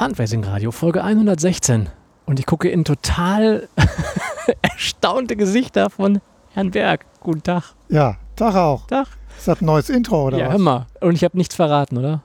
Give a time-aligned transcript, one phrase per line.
[0.00, 1.90] Fundraising Radio, Folge 116.
[2.24, 3.68] Und ich gucke in total
[4.62, 6.22] erstaunte Gesichter von
[6.54, 7.04] Herrn Berg.
[7.20, 7.74] Guten Tag.
[7.90, 8.86] Ja, Tag auch.
[8.86, 9.08] Tag.
[9.36, 10.52] Ist das ein neues Intro oder ja, was?
[10.52, 10.86] hör mal.
[11.02, 12.22] Und ich habe nichts verraten, oder?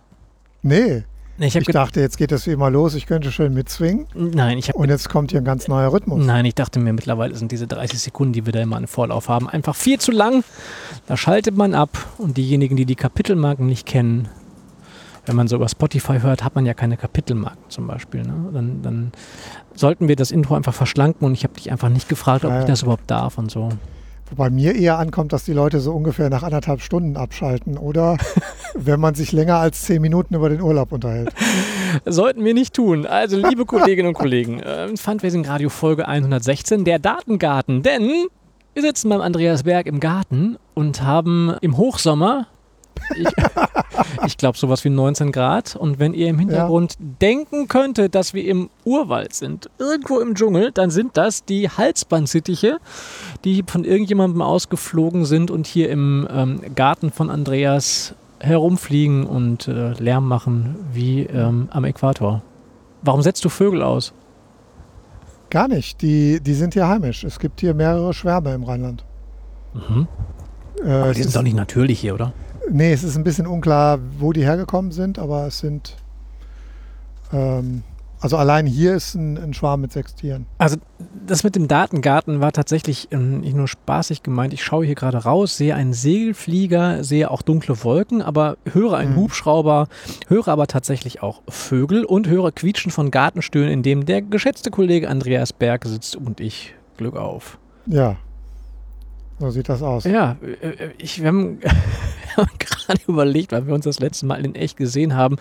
[0.62, 1.04] Nee,
[1.38, 2.96] Nee, ich ich, dachte, jetzt geht das wie immer los.
[2.96, 4.08] Ich könnte schön mitswingen.
[4.14, 6.26] Nein, ich habe Und jetzt kommt hier ein ganz neuer Rhythmus.
[6.26, 9.28] Nein, ich dachte mir, mittlerweile sind diese 30 Sekunden, die wir da immer einen Vorlauf
[9.28, 10.46] haben, einfach viel zu lang.
[11.08, 11.90] Da schaltet man ab
[12.20, 14.30] und diejenigen, die die Kapitelmarken nicht kennen,
[15.26, 18.22] wenn man so über Spotify hört, hat man ja keine Kapitelmarken zum Beispiel.
[18.22, 18.50] Ne?
[18.54, 19.12] Dann, dann
[19.74, 22.60] sollten wir das Intro einfach verschlanken und ich habe dich einfach nicht gefragt, ob Ja,
[22.62, 23.70] ich das überhaupt darf und so.
[24.30, 27.78] Wobei mir eher ankommt, dass die Leute so ungefähr nach anderthalb Stunden abschalten.
[27.78, 28.18] Oder
[28.74, 31.32] wenn man sich länger als zehn Minuten über den Urlaub unterhält.
[32.06, 33.06] Sollten wir nicht tun.
[33.06, 37.84] Also, liebe Kolleginnen und Kollegen, äh, Fundraising Radio Folge 116, der Datengarten.
[37.84, 38.26] Denn
[38.74, 42.48] wir sitzen beim Andreas Berg im Garten und haben im Hochsommer,
[43.16, 43.28] ich,
[44.26, 45.76] ich glaube, sowas wie 19 Grad.
[45.76, 50.72] Und wenn ihr im Hintergrund denken könntet, dass wir im Urwald sind, irgendwo im Dschungel,
[50.72, 52.78] dann sind das die Halsbandsittiche,
[53.44, 59.94] die von irgendjemandem ausgeflogen sind und hier im ähm, Garten von Andreas herumfliegen und äh,
[59.94, 62.42] Lärm machen wie ähm, am Äquator.
[63.02, 64.14] Warum setzt du Vögel aus?
[65.50, 66.02] Gar nicht.
[66.02, 67.24] Die, die sind hier heimisch.
[67.24, 69.06] Es gibt hier mehrere Schwärme im Rheinland.
[69.74, 70.08] Mhm.
[70.84, 72.34] Äh, die sind doch nicht natürlich hier, oder?
[72.72, 75.96] Nee, es ist ein bisschen unklar, wo die hergekommen sind, aber es sind.
[77.32, 77.84] Ähm,
[78.22, 80.48] also allein hier ist ein, ein Schwarm mit sechs Tieren.
[80.58, 80.78] Also
[81.28, 84.54] das mit dem Datengarten war tatsächlich ähm, nicht nur spaßig gemeint.
[84.54, 89.12] Ich schaue hier gerade raus, sehe einen Segelflieger, sehe auch dunkle Wolken, aber höre einen
[89.12, 89.18] Mhm.
[89.18, 89.90] Hubschrauber,
[90.28, 95.10] höre aber tatsächlich auch Vögel und höre Quietschen von Gartenstößen, in dem der geschätzte Kollege
[95.10, 96.74] Andreas Berg sitzt und ich.
[96.98, 97.60] Glück auf.
[97.86, 98.16] Ja.
[99.40, 100.06] So sieht das aus.
[100.06, 101.72] Ja, äh, ich, wir haben, wir
[102.38, 105.36] haben gerade überlegt, weil wir uns das letzte Mal in echt gesehen haben,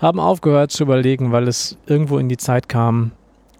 [0.00, 3.12] haben aufgehört zu überlegen, weil es irgendwo in die Zeit kam,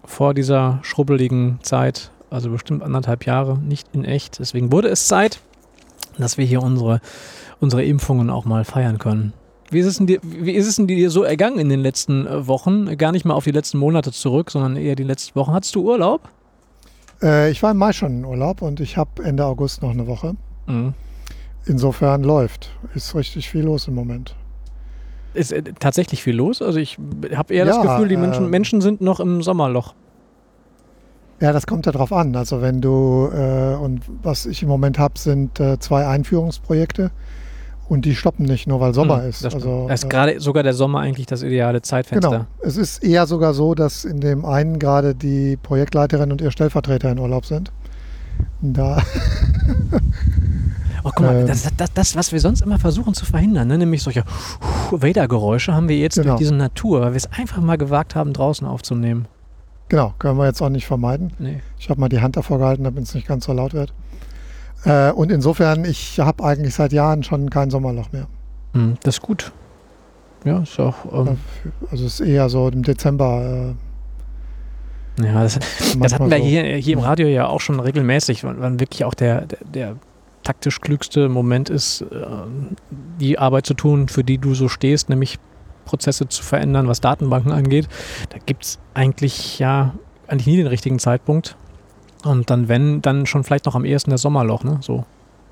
[0.05, 4.39] vor dieser schrubbeligen Zeit, also bestimmt anderthalb Jahre, nicht in echt.
[4.39, 5.39] Deswegen wurde es Zeit,
[6.17, 6.99] dass wir hier unsere,
[7.59, 9.33] unsere Impfungen auch mal feiern können.
[9.69, 12.27] Wie ist, es denn dir, wie ist es denn dir so ergangen in den letzten
[12.27, 12.95] äh, Wochen?
[12.97, 15.51] Gar nicht mal auf die letzten Monate zurück, sondern eher die letzten Wochen.
[15.51, 16.29] Hattest du Urlaub?
[17.23, 20.05] Äh, ich war im Mai schon in Urlaub und ich habe Ende August noch eine
[20.05, 20.35] Woche.
[20.67, 20.93] Mhm.
[21.65, 22.71] Insofern läuft.
[22.93, 24.35] Ist richtig viel los im Moment.
[25.33, 26.61] Ist äh, tatsächlich viel los.
[26.61, 26.97] Also ich
[27.35, 29.95] habe eher das Ja, Gefühl, die Menschen, ähm, Menschen sind noch im Sommerloch.
[31.39, 32.35] Ja, das kommt ja drauf an.
[32.35, 37.11] Also wenn du, äh, und was ich im Moment habe, sind äh, zwei Einführungsprojekte
[37.89, 39.45] und die stoppen nicht, nur weil Sommer Hm, ist.
[39.45, 42.29] Also, Da ist äh, gerade sogar der Sommer eigentlich das ideale Zeitfenster.
[42.29, 42.45] Genau.
[42.61, 47.11] Es ist eher sogar so, dass in dem einen gerade die Projektleiterin und ihr Stellvertreter
[47.11, 47.71] in Urlaub sind.
[48.61, 49.01] Da,
[51.05, 51.47] Oh, guck mal, Ähm.
[51.47, 53.77] das, das, das, was wir sonst immer versuchen zu verhindern, ne?
[53.77, 54.23] nämlich solche
[54.91, 56.29] Vader-Geräusche, haben wir jetzt Genau.
[56.29, 59.27] durch diese Natur, weil wir es einfach mal gewagt haben, draußen aufzunehmen.
[59.89, 61.33] genau, können wir jetzt auch nicht vermeiden.
[61.39, 61.61] Nee.
[61.77, 63.93] Ich habe mal die Hand davor gehalten, damit es nicht ganz so laut wird.
[64.85, 68.27] Äh, und insofern, ich habe eigentlich seit Jahren schon kein Sommerloch mehr.
[68.73, 69.51] Hm, das ist gut.
[70.45, 70.95] Ja, ist auch.
[71.13, 71.37] Ähm,
[71.91, 73.75] Also es ist eher so im Dezember.
[75.19, 75.59] ja, das, Äh,
[75.99, 76.43] das hatten wir so.
[76.43, 79.95] hier, hier im Radio ja auch schon regelmäßig, wann, wann wirklich auch der, der, der
[80.43, 82.05] taktisch klügste Moment ist, äh,
[83.19, 85.39] die Arbeit zu tun, für die du so stehst, nämlich
[85.85, 87.87] Prozesse zu verändern, was Datenbanken angeht.
[88.29, 89.93] Da gibt es eigentlich ja
[90.27, 91.55] eigentlich nie den richtigen Zeitpunkt.
[92.23, 94.77] Und dann, wenn, dann schon vielleicht noch am ehesten das Sommerloch, ne?
[94.81, 95.05] So,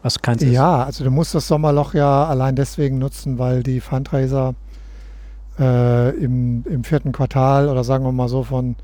[0.04, 0.52] was keins ist.
[0.52, 4.56] Ja, also du musst das Sommerloch ja allein deswegen nutzen, weil die Fundraiser
[5.60, 8.76] äh, im, im vierten Quartal oder sagen wir mal so von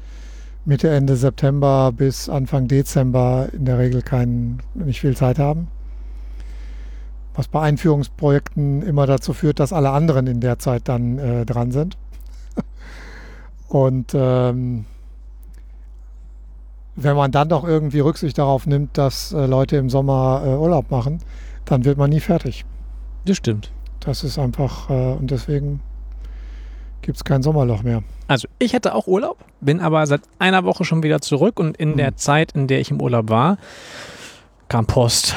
[0.65, 5.69] Mitte, Ende September bis Anfang Dezember in der Regel kein, nicht viel Zeit haben.
[7.35, 11.71] Was bei Einführungsprojekten immer dazu führt, dass alle anderen in der Zeit dann äh, dran
[11.71, 11.97] sind.
[13.69, 14.85] Und ähm,
[16.97, 20.91] wenn man dann doch irgendwie Rücksicht darauf nimmt, dass äh, Leute im Sommer äh, Urlaub
[20.91, 21.20] machen,
[21.66, 22.66] dann wird man nie fertig.
[23.26, 23.72] Das stimmt.
[23.99, 25.79] Das ist einfach, äh, und deswegen
[27.02, 28.03] gibt es kein Sommerloch mehr.
[28.28, 31.91] Also ich hatte auch Urlaub, bin aber seit einer Woche schon wieder zurück und in
[31.91, 31.97] Mhm.
[31.97, 33.58] der Zeit, in der ich im Urlaub war,
[34.67, 35.35] kam Post.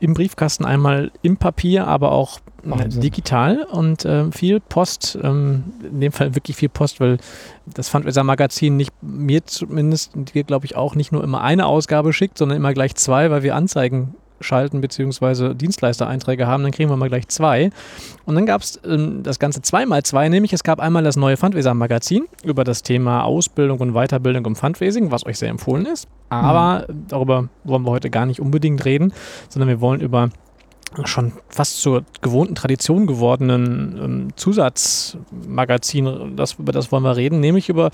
[0.00, 3.00] Im Briefkasten einmal im Papier, aber auch Wahnsinn.
[3.00, 7.18] digital und äh, viel Post, ähm, in dem Fall wirklich viel Post, weil
[7.66, 11.66] das Fundraiser Magazin nicht mir zumindest, und dir glaube ich auch, nicht nur immer eine
[11.66, 16.90] Ausgabe schickt, sondern immer gleich zwei, weil wir Anzeigen schalten beziehungsweise Dienstleistereinträge haben, dann kriegen
[16.90, 17.70] wir mal gleich zwei.
[18.24, 21.36] Und dann gab es ähm, das Ganze zweimal zwei, nämlich es gab einmal das neue
[21.36, 26.08] Fundraiser-Magazin über das Thema Ausbildung und Weiterbildung im Fundraising, was euch sehr empfohlen ist.
[26.30, 29.12] Aber darüber wollen wir heute gar nicht unbedingt reden,
[29.48, 30.30] sondern wir wollen über
[31.04, 37.68] schon fast zur gewohnten Tradition gewordenen ähm, Zusatzmagazin, das, über das wollen wir reden, nämlich
[37.68, 37.90] über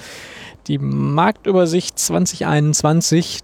[0.66, 3.40] die Marktübersicht 2021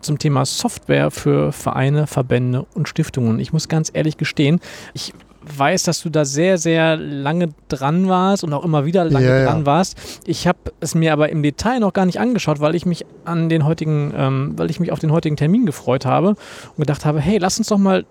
[0.00, 3.40] zum Thema Software für Vereine, Verbände und Stiftungen.
[3.40, 4.60] Ich muss ganz ehrlich gestehen,
[4.92, 5.14] ich
[5.46, 9.44] weiß, dass du da sehr, sehr lange dran warst und auch immer wieder lange ja,
[9.44, 9.66] dran ja.
[9.66, 10.20] warst.
[10.26, 13.48] Ich habe es mir aber im Detail noch gar nicht angeschaut, weil ich mich an
[13.48, 17.20] den heutigen, ähm, weil ich mich auf den heutigen Termin gefreut habe und gedacht habe,
[17.20, 18.04] hey, lass uns doch mal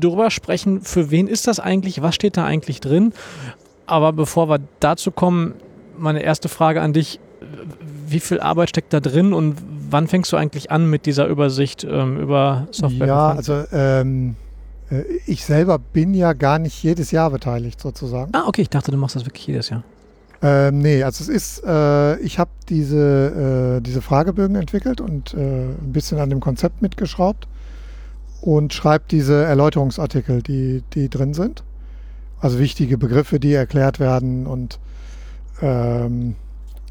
[0.00, 3.12] drüber sprechen, für wen ist das eigentlich, was steht da eigentlich drin.
[3.86, 5.54] Aber bevor wir dazu kommen,
[5.96, 7.20] meine erste Frage an dich,
[8.06, 9.56] wie viel Arbeit steckt da drin und
[9.90, 13.06] wann fängst du eigentlich an mit dieser Übersicht ähm, über Software?
[13.06, 14.36] Ja, also ähm,
[14.90, 18.32] äh, ich selber bin ja gar nicht jedes Jahr beteiligt sozusagen.
[18.34, 19.82] Ah, okay, ich dachte, du machst das wirklich jedes Jahr.
[20.40, 25.38] Ähm, nee, also es ist, äh, ich habe diese, äh, diese Fragebögen entwickelt und äh,
[25.38, 27.48] ein bisschen an dem Konzept mitgeschraubt
[28.40, 31.64] und schreibe diese Erläuterungsartikel, die, die drin sind.
[32.40, 34.78] Also wichtige Begriffe, die erklärt werden und
[35.60, 36.36] ähm,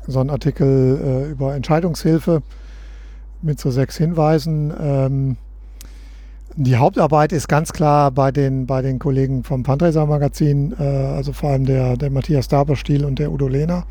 [0.05, 2.41] so ein Artikel äh, über Entscheidungshilfe
[3.41, 4.73] mit so sechs Hinweisen.
[4.79, 5.37] Ähm,
[6.55, 11.31] die Hauptarbeit ist ganz klar bei den, bei den Kollegen vom Fundraiser Magazin, äh, also
[11.31, 13.85] vor allem der, der Matthias Daberstiel und der Udo Lehner.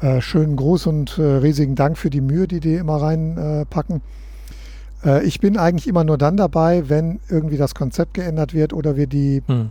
[0.00, 4.00] Äh, schönen Gruß und äh, riesigen Dank für die Mühe, die die immer reinpacken.
[5.04, 8.96] Äh, ich bin eigentlich immer nur dann dabei, wenn irgendwie das Konzept geändert wird oder
[8.96, 9.68] wir die hm.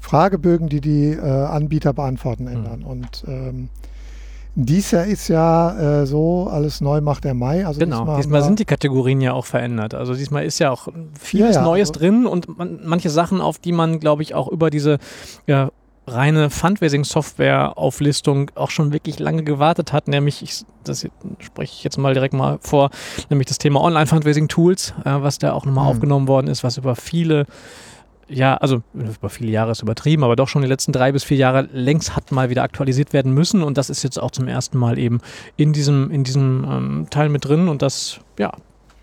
[0.00, 2.80] Fragebögen, die die äh, Anbieter beantworten, ändern.
[2.80, 2.86] Hm.
[2.86, 3.68] Und ähm,
[4.56, 7.66] dies Jahr ist ja äh, so, alles neu macht der Mai.
[7.66, 9.94] Also genau, diesmal, diesmal sind die Kategorien ja auch verändert.
[9.94, 10.88] Also diesmal ist ja auch
[11.18, 14.34] vieles ja, ja, Neues also drin und man, manche Sachen, auf die man, glaube ich,
[14.34, 14.98] auch über diese
[15.46, 15.70] ja,
[16.06, 21.06] reine Fundraising-Software-Auflistung auch schon wirklich lange gewartet hat, nämlich, ich, das
[21.38, 22.90] spreche ich jetzt mal direkt mal vor,
[23.30, 25.90] nämlich das Thema Online-Fundraising-Tools, äh, was da auch nochmal mhm.
[25.90, 27.46] aufgenommen worden ist, was über viele
[28.26, 31.36] ja, also über viele Jahre ist übertrieben, aber doch schon die letzten drei bis vier
[31.36, 34.78] Jahre längst hat mal wieder aktualisiert werden müssen und das ist jetzt auch zum ersten
[34.78, 35.20] Mal eben
[35.56, 38.52] in diesem, in diesem ähm, Teil mit drin und das, ja,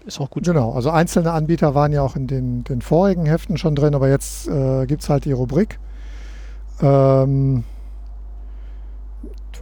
[0.06, 0.46] ist auch gut.
[0.46, 4.10] Genau, also einzelne Anbieter waren ja auch in den, den vorigen Heften schon drin, aber
[4.10, 5.80] jetzt äh, gibt es halt die Rubrik,
[6.82, 7.64] ähm,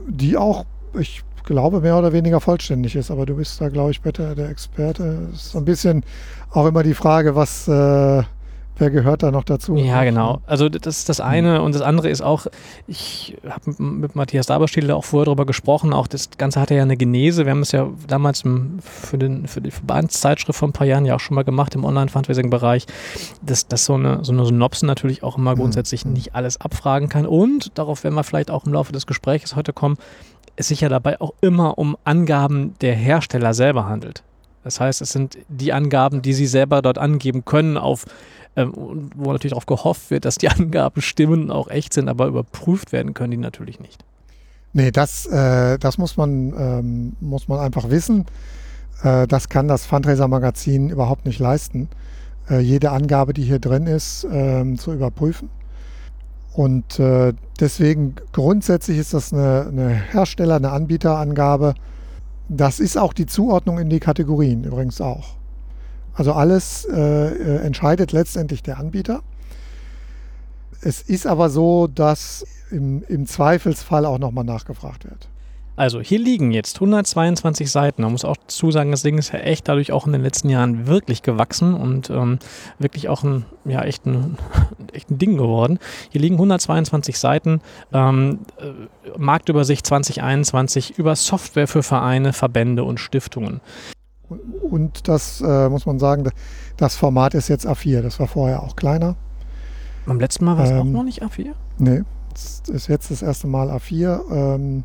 [0.07, 0.65] die auch,
[0.97, 4.49] ich glaube, mehr oder weniger vollständig ist, aber du bist da, glaube ich, besser der
[4.49, 5.29] Experte.
[5.33, 6.03] Es ist so ein bisschen
[6.51, 7.67] auch immer die Frage, was...
[7.67, 8.23] Äh,
[8.79, 9.75] Wer gehört da noch dazu?
[9.75, 10.39] Ja, genau.
[10.47, 12.47] Also das ist das eine und das andere ist auch,
[12.87, 16.95] ich habe mit Matthias Daberstiel auch vorher darüber gesprochen, auch das Ganze hatte ja eine
[16.95, 17.45] Genese.
[17.45, 21.05] Wir haben es ja damals im, für, den, für die Verbandszeitschrift vor ein paar Jahren
[21.05, 22.85] ja auch schon mal gemacht im Online-Fundraising-Bereich,
[23.41, 25.59] dass, dass so, eine, so eine Synopse natürlich auch immer mhm.
[25.59, 26.13] grundsätzlich mhm.
[26.13, 29.73] nicht alles abfragen kann und darauf werden wir vielleicht auch im Laufe des Gesprächs heute
[29.73, 29.97] kommen,
[30.55, 34.23] es sich ja dabei auch immer um Angaben der Hersteller selber handelt.
[34.63, 38.05] Das heißt, es sind die Angaben, die Sie selber dort angeben können, auf
[38.55, 38.73] ähm,
[39.15, 42.91] wo natürlich darauf gehofft wird, dass die Angaben stimmen und auch echt sind, aber überprüft
[42.91, 44.03] werden können die natürlich nicht.
[44.73, 48.25] Nee, das, äh, das muss, man, ähm, muss man einfach wissen.
[49.03, 51.89] Äh, das kann das Fundraiser-Magazin überhaupt nicht leisten,
[52.49, 55.49] äh, jede Angabe, die hier drin ist, ähm, zu überprüfen.
[56.53, 61.73] Und äh, deswegen grundsätzlich ist das eine, eine Hersteller-, eine Anbieterangabe.
[62.47, 65.38] Das ist auch die Zuordnung in die Kategorien übrigens auch.
[66.13, 69.21] Also alles äh, entscheidet letztendlich der Anbieter.
[70.81, 75.29] Es ist aber so, dass im, im Zweifelsfall auch nochmal nachgefragt wird.
[75.79, 78.01] Also hier liegen jetzt 122 Seiten.
[78.01, 80.49] Man muss auch dazu sagen, das Ding ist ja echt dadurch auch in den letzten
[80.49, 82.39] Jahren wirklich gewachsen und ähm,
[82.79, 84.37] wirklich auch ein, ja, echt ein,
[84.91, 85.79] echt ein Ding geworden.
[86.09, 87.61] Hier liegen 122 Seiten.
[87.93, 93.61] Ähm, äh, Marktübersicht 2021 über Software für Vereine, Verbände und Stiftungen.
[94.29, 96.29] Und das äh, muss man sagen,
[96.77, 98.01] das Format ist jetzt A4.
[98.01, 99.15] Das war vorher auch kleiner.
[100.05, 101.53] Beim letzten Mal war es ähm, auch noch nicht A4?
[101.77, 104.21] Nee, das ist jetzt das erste Mal A4.
[104.31, 104.83] Ähm,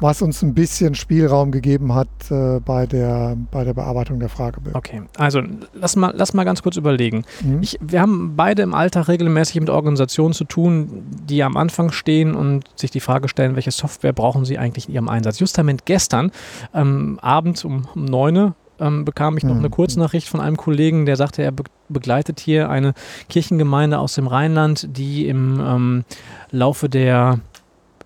[0.00, 4.76] was uns ein bisschen Spielraum gegeben hat äh, bei, der, bei der Bearbeitung der Fragebögen.
[4.76, 5.42] Okay, also
[5.74, 7.24] lass mal, lass mal ganz kurz überlegen.
[7.42, 7.62] Mhm.
[7.62, 12.34] Ich, wir haben beide im Alltag regelmäßig mit Organisationen zu tun, die am Anfang stehen
[12.34, 15.38] und sich die Frage stellen, welche Software brauchen sie eigentlich in ihrem Einsatz.
[15.40, 16.30] Justament gestern
[16.74, 19.60] ähm, Abend um, um 9 ähm, bekam ich noch mhm.
[19.60, 22.92] eine Kurznachricht von einem Kollegen, der sagte, er be begleitet hier eine
[23.30, 26.04] Kirchengemeinde aus dem Rheinland, die im ähm,
[26.50, 27.40] Laufe der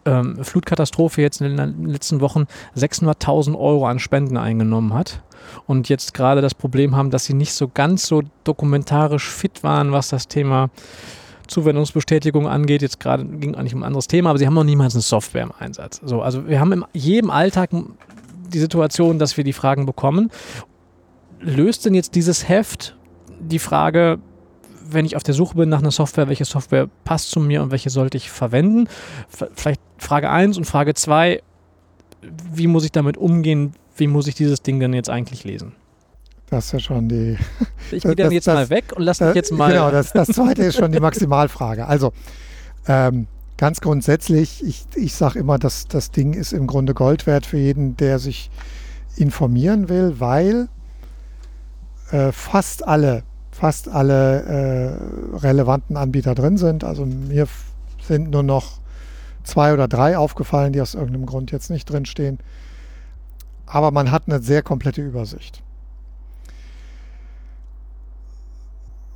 [0.05, 5.23] ähm, Flutkatastrophe jetzt in den letzten Wochen 600.000 Euro an Spenden eingenommen hat
[5.67, 9.93] und jetzt gerade das Problem haben, dass sie nicht so ganz so dokumentarisch fit waren,
[9.93, 10.71] was das Thema
[11.47, 12.83] Zuwendungsbestätigung angeht.
[12.83, 15.43] Jetzt gerade ging eigentlich um ein anderes Thema, aber sie haben noch niemals eine Software
[15.43, 16.01] im Einsatz.
[16.05, 20.31] So, also wir haben in jedem Alltag die Situation, dass wir die Fragen bekommen.
[21.41, 22.97] Löst denn jetzt dieses Heft
[23.41, 24.19] die Frage,
[24.91, 27.71] wenn ich auf der Suche bin nach einer Software, welche Software passt zu mir und
[27.71, 28.89] welche sollte ich verwenden?
[29.29, 31.43] Vielleicht Frage 1 und Frage 2,
[32.53, 33.75] wie muss ich damit umgehen?
[33.97, 35.73] Wie muss ich dieses Ding denn jetzt eigentlich lesen?
[36.51, 37.39] Das ist ja schon die.
[37.91, 39.71] Ich gehe dann jetzt das, mal weg und lass mich jetzt mal.
[39.71, 41.87] Genau, das, das zweite ist schon die Maximalfrage.
[41.87, 42.13] Also,
[42.87, 43.27] ähm,
[43.59, 47.59] ganz grundsätzlich, ich, ich sage immer, dass das Ding ist im Grunde Gold wert für
[47.59, 48.51] jeden, der sich
[49.17, 50.69] informieren will, weil
[52.13, 56.83] äh, fast alle, fast alle äh, relevanten Anbieter drin sind.
[56.83, 57.47] Also mir
[58.03, 58.81] sind nur noch
[59.45, 62.39] zwei oder drei aufgefallen, die aus irgendeinem Grund jetzt nicht drin stehen.
[63.67, 65.63] Aber man hat eine sehr komplette Übersicht.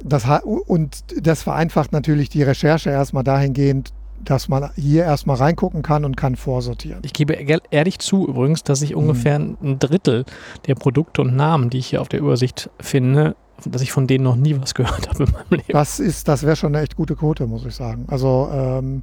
[0.03, 3.93] Das, und das vereinfacht natürlich die Recherche erstmal dahingehend,
[4.25, 7.01] dass man hier erstmal reingucken kann und kann vorsortieren.
[7.05, 7.35] Ich gebe
[7.71, 9.57] ehrlich zu übrigens, dass ich ungefähr mhm.
[9.63, 10.25] ein Drittel
[10.67, 14.25] der Produkte und Namen, die ich hier auf der Übersicht finde, dass ich von denen
[14.25, 15.65] noch nie was gehört habe in meinem Leben.
[15.69, 18.05] Das ist, das wäre schon eine echt gute Quote, muss ich sagen.
[18.09, 19.03] Also ähm,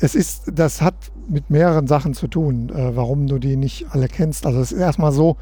[0.00, 0.94] es ist, das hat
[1.28, 4.46] mit mehreren Sachen zu tun, äh, warum du die nicht alle kennst.
[4.46, 5.36] Also es ist erstmal so,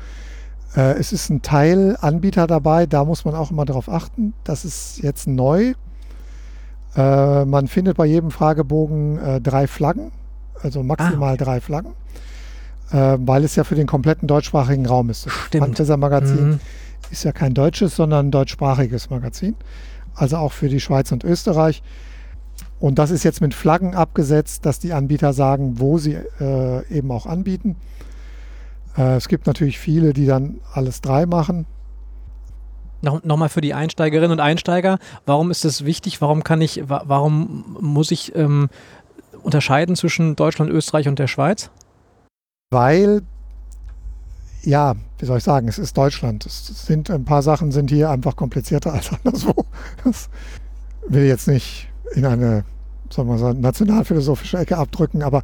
[0.76, 4.34] äh, es ist ein Teil Anbieter dabei, da muss man auch immer darauf achten.
[4.44, 5.74] Das ist jetzt neu.
[6.96, 10.12] Äh, man findet bei jedem Fragebogen äh, drei Flaggen,
[10.62, 11.36] also maximal ah.
[11.36, 11.92] drei Flaggen,
[12.92, 15.26] äh, weil es ja für den kompletten deutschsprachigen Raum ist.
[15.26, 15.98] Das Stimmt.
[15.98, 16.60] Magazin mhm.
[17.10, 19.56] Ist ja kein deutsches, sondern ein deutschsprachiges Magazin.
[20.14, 21.82] Also auch für die Schweiz und Österreich.
[22.78, 27.10] Und das ist jetzt mit Flaggen abgesetzt, dass die Anbieter sagen, wo sie äh, eben
[27.10, 27.76] auch anbieten.
[28.96, 31.66] Äh, es gibt natürlich viele, die dann alles drei machen.
[33.02, 36.20] Noch, Nochmal für die Einsteigerinnen und Einsteiger, warum ist das wichtig?
[36.20, 38.70] Warum kann ich, warum muss ich ähm,
[39.42, 41.70] unterscheiden zwischen Deutschland, Österreich und der Schweiz?
[42.70, 43.22] Weil,
[44.64, 46.46] ja, wie soll ich sagen, es ist Deutschland.
[46.46, 49.64] Es sind ein paar Sachen sind hier einfach komplizierter als anderswo.
[50.04, 50.28] Das
[51.08, 52.64] will jetzt nicht in eine,
[53.10, 55.42] sagen wir sagen, nationalphilosophische Ecke abdrücken, aber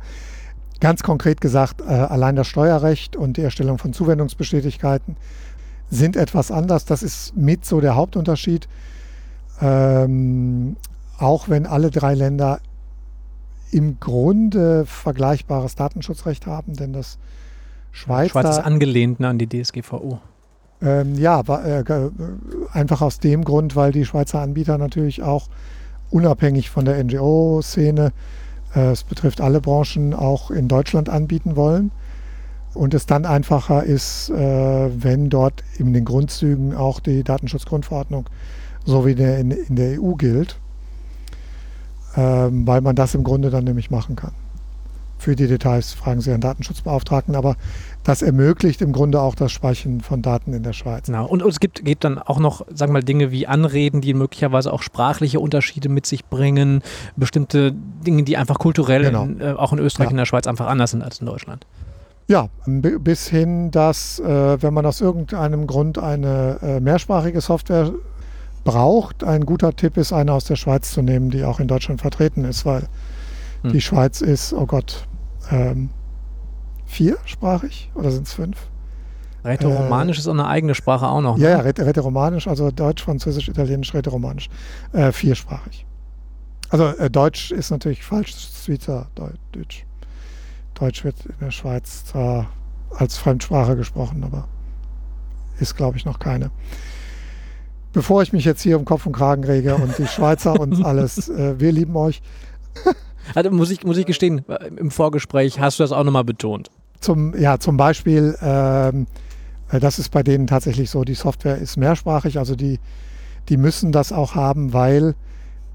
[0.81, 5.17] ganz konkret gesagt, äh, allein das Steuerrecht und die Erstellung von Zuwendungsbestätigkeiten
[5.91, 6.85] sind etwas anders.
[6.85, 8.69] Das ist mit so der Hauptunterschied.
[9.61, 10.77] Ähm,
[11.19, 12.61] auch wenn alle drei Länder
[13.71, 17.19] im Grunde vergleichbares Datenschutzrecht haben, denn das
[17.93, 18.31] Schweizer...
[18.31, 20.21] Schweiz ist angelehnt ne, an die DSGVO.
[20.83, 21.85] Ähm, ja, äh,
[22.73, 25.49] einfach aus dem Grund, weil die Schweizer Anbieter natürlich auch
[26.11, 28.13] unabhängig von der NGO-Szene,
[28.75, 31.91] äh, es betrifft alle Branchen, auch in Deutschland anbieten wollen
[32.75, 38.29] und es dann einfacher ist, äh, wenn dort in den Grundzügen auch die Datenschutzgrundverordnung
[38.85, 40.59] so wie der in, in der EU gilt,
[42.17, 44.33] ähm, weil man das im Grunde dann nämlich machen kann.
[45.21, 47.57] Für die Details fragen Sie einen Datenschutzbeauftragten, aber
[48.05, 51.07] das ermöglicht im Grunde auch das Speichern von Daten in der Schweiz.
[51.07, 51.27] Genau.
[51.27, 54.15] Und, und es gibt, gibt dann auch noch, sagen wir mal, Dinge wie Anreden, die
[54.15, 56.83] möglicherweise auch sprachliche Unterschiede mit sich bringen,
[57.17, 57.73] bestimmte
[58.07, 59.25] Dinge, die einfach kulturell genau.
[59.25, 60.11] in, äh, auch in Österreich ja.
[60.13, 61.67] und der Schweiz einfach anders sind als in Deutschland.
[62.27, 67.93] Ja, bis hin, dass äh, wenn man aus irgendeinem Grund eine äh, mehrsprachige Software
[68.65, 72.01] braucht, ein guter Tipp ist, eine aus der Schweiz zu nehmen, die auch in Deutschland
[72.01, 72.85] vertreten ist, weil
[73.63, 73.73] hm.
[73.73, 75.07] die Schweiz ist, oh Gott,
[75.51, 75.91] ähm,
[76.87, 78.69] viersprachig oder sind es fünf?
[79.45, 81.37] Rätoromanisch äh, ist auch eine eigene Sprache auch noch.
[81.37, 81.45] Ne?
[81.45, 84.49] Ja, ja, Rätoromanisch, also Deutsch, Französisch, Italienisch, Rätoromanisch.
[84.93, 85.87] Äh, viersprachig.
[86.69, 89.85] Also äh, Deutsch ist natürlich falsch, Schweizerdeutsch.
[90.75, 92.51] Deutsch wird in der Schweiz zwar
[92.91, 94.49] als Fremdsprache gesprochen, aber
[95.59, 96.51] ist, glaube ich, noch keine.
[97.93, 101.29] Bevor ich mich jetzt hier um Kopf und Kragen rege und die Schweizer und alles,
[101.29, 102.23] äh, wir lieben euch.
[103.35, 104.45] also muss ich, muss ich gestehen,
[104.77, 106.71] im Vorgespräch hast du das auch nochmal betont.
[107.01, 109.07] Zum, ja, zum Beispiel, ähm,
[109.71, 112.79] äh, das ist bei denen tatsächlich so, die Software ist mehrsprachig, also die,
[113.49, 115.15] die müssen das auch haben, weil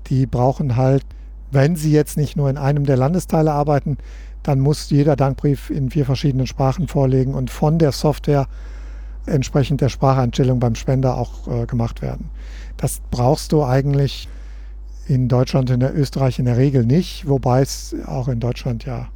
[0.08, 1.04] die brauchen halt,
[1.52, 3.98] wenn sie jetzt nicht nur in einem der Landesteile arbeiten,
[4.44, 8.48] dann muss jeder Dankbrief in vier verschiedenen Sprachen vorlegen und von der Software
[9.26, 12.30] entsprechend der Spracheinstellung beim Spender auch äh, gemacht werden.
[12.78, 14.28] Das brauchst du eigentlich
[15.08, 19.10] in Deutschland und in Österreich in der Regel nicht, wobei es auch in Deutschland ja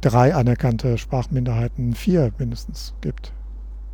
[0.00, 3.32] drei anerkannte Sprachminderheiten, vier mindestens gibt.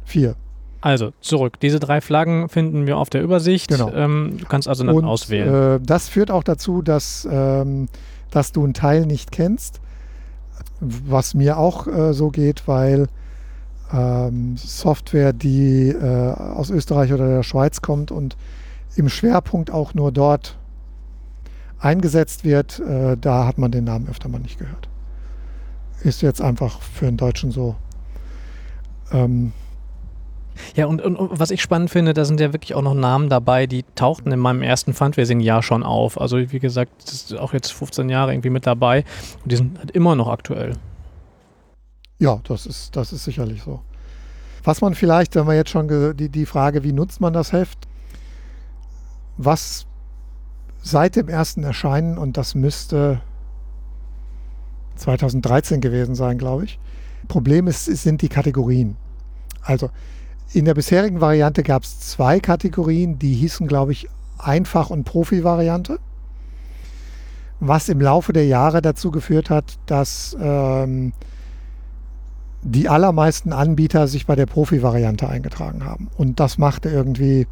[0.04, 0.34] Vier.
[0.80, 1.61] Also zurück.
[1.61, 3.68] Diese drei Flaggen finden wir auf der Übersicht.
[3.68, 3.92] Genau.
[3.92, 5.76] Ähm, du kannst also dann und, auswählen.
[5.76, 7.88] Äh, das führt auch dazu, dass ähm,
[8.32, 9.80] dass du einen Teil nicht kennst,
[10.80, 13.06] was mir auch äh, so geht, weil
[13.92, 18.37] ähm, Software, die äh, aus Österreich oder der Schweiz kommt und
[18.96, 20.58] im Schwerpunkt auch nur dort
[21.78, 24.88] eingesetzt wird, äh, da hat man den Namen öfter mal nicht gehört.
[26.02, 27.76] Ist jetzt einfach für einen Deutschen so.
[29.12, 29.52] Ähm,
[30.76, 33.66] Ja, und, und, was ich spannend finde, da sind ja wirklich auch noch Namen dabei,
[33.66, 36.20] die tauchten in meinem ersten Fundraising-Jahr schon auf.
[36.20, 39.04] Also wie gesagt, das ist auch jetzt 15 Jahre irgendwie mit dabei
[39.42, 40.75] und die sind halt immer noch aktuell.
[42.18, 43.80] Ja, das ist, das ist sicherlich so.
[44.62, 47.88] Was man vielleicht, wenn man jetzt schon die, die Frage, wie nutzt man das Heft,
[49.37, 49.87] was
[50.83, 53.21] seit dem ersten Erscheinen, und das müsste
[54.97, 56.79] 2013 gewesen sein, glaube ich,
[57.29, 58.97] Problem ist, sind die Kategorien.
[59.62, 59.91] Also
[60.53, 64.09] in der bisherigen Variante gab es zwei Kategorien, die hießen, glaube ich,
[64.39, 65.99] Einfach- und Profi-Variante,
[67.61, 71.12] was im Laufe der Jahre dazu geführt hat, dass ähm,
[72.62, 76.09] die allermeisten Anbieter sich bei der Profi-Variante eingetragen haben.
[76.17, 77.47] Und das machte irgendwie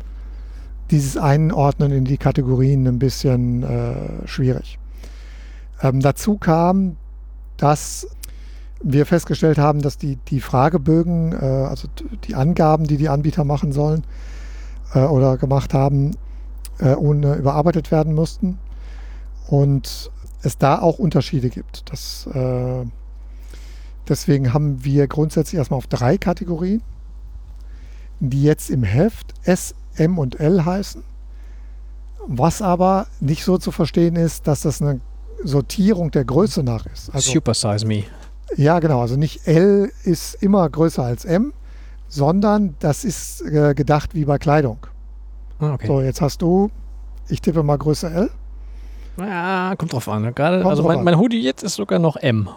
[0.91, 4.79] dieses Einordnen in die Kategorien ein bisschen äh, schwierig.
[5.83, 6.97] Ähm, dazu kam,
[7.57, 8.09] dass
[8.83, 11.89] wir festgestellt haben, dass die, die Fragebögen, äh, also
[12.25, 14.05] die Angaben, die die Anbieter machen sollen
[14.95, 16.13] äh, oder gemacht haben,
[16.79, 18.59] äh, ohne überarbeitet werden mussten.
[19.49, 20.11] Und
[20.43, 21.91] es da auch Unterschiede gibt.
[21.91, 22.85] Das, äh,
[24.09, 26.83] deswegen haben wir grundsätzlich erstmal auf drei Kategorien,
[28.21, 31.03] die jetzt im Heft S, M und L heißen.
[32.27, 35.01] Was aber nicht so zu verstehen ist, dass das eine
[35.43, 37.13] Sortierung der Größe nach ist.
[37.15, 38.05] Also, Super Size Me.
[38.57, 39.01] Ja, genau.
[39.01, 41.53] Also nicht L ist immer größer als M,
[42.09, 44.79] sondern das ist äh, gedacht wie bei Kleidung.
[45.61, 45.87] Ah, okay.
[45.87, 46.71] So, jetzt hast du,
[47.29, 48.31] ich tippe mal Größe L.
[49.19, 50.35] Ja, kommt drauf an.
[50.35, 52.49] Gerade, kommt also mein, mein, Hoodie jetzt ist sogar noch M.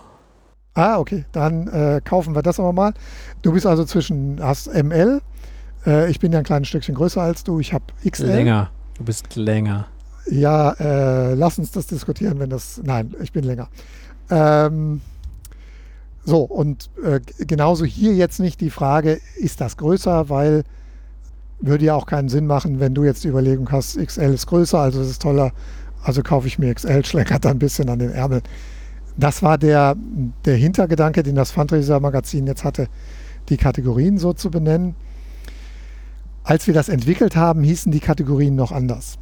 [0.74, 1.26] Ah, okay.
[1.32, 2.94] Dann äh, kaufen wir das aber mal.
[3.42, 5.22] Du bist also zwischen, hast ML.
[5.86, 7.60] Äh, ich bin ja ein kleines Stückchen größer als du.
[7.60, 8.28] Ich habe XL.
[8.28, 8.72] Länger.
[8.98, 9.88] Du bist länger.
[10.30, 12.80] Ja, äh, lass uns das diskutieren, wenn das.
[12.84, 13.70] Nein, ich bin länger.
[14.30, 15.02] Ähm,
[16.26, 20.64] so, und äh, genauso hier jetzt nicht die Frage, ist das größer, weil
[21.60, 24.80] würde ja auch keinen Sinn machen, wenn du jetzt die Überlegung hast, XL ist größer,
[24.80, 25.52] also es ist toller,
[26.04, 28.42] also kaufe ich mir XL, schleckert da ein bisschen an den Ärmel.
[29.18, 29.96] Das war der,
[30.46, 32.88] der Hintergedanke, den das Fundraiser-Magazin jetzt hatte,
[33.50, 34.96] die Kategorien so zu benennen.
[36.44, 39.18] Als wir das entwickelt haben, hießen die Kategorien noch anders.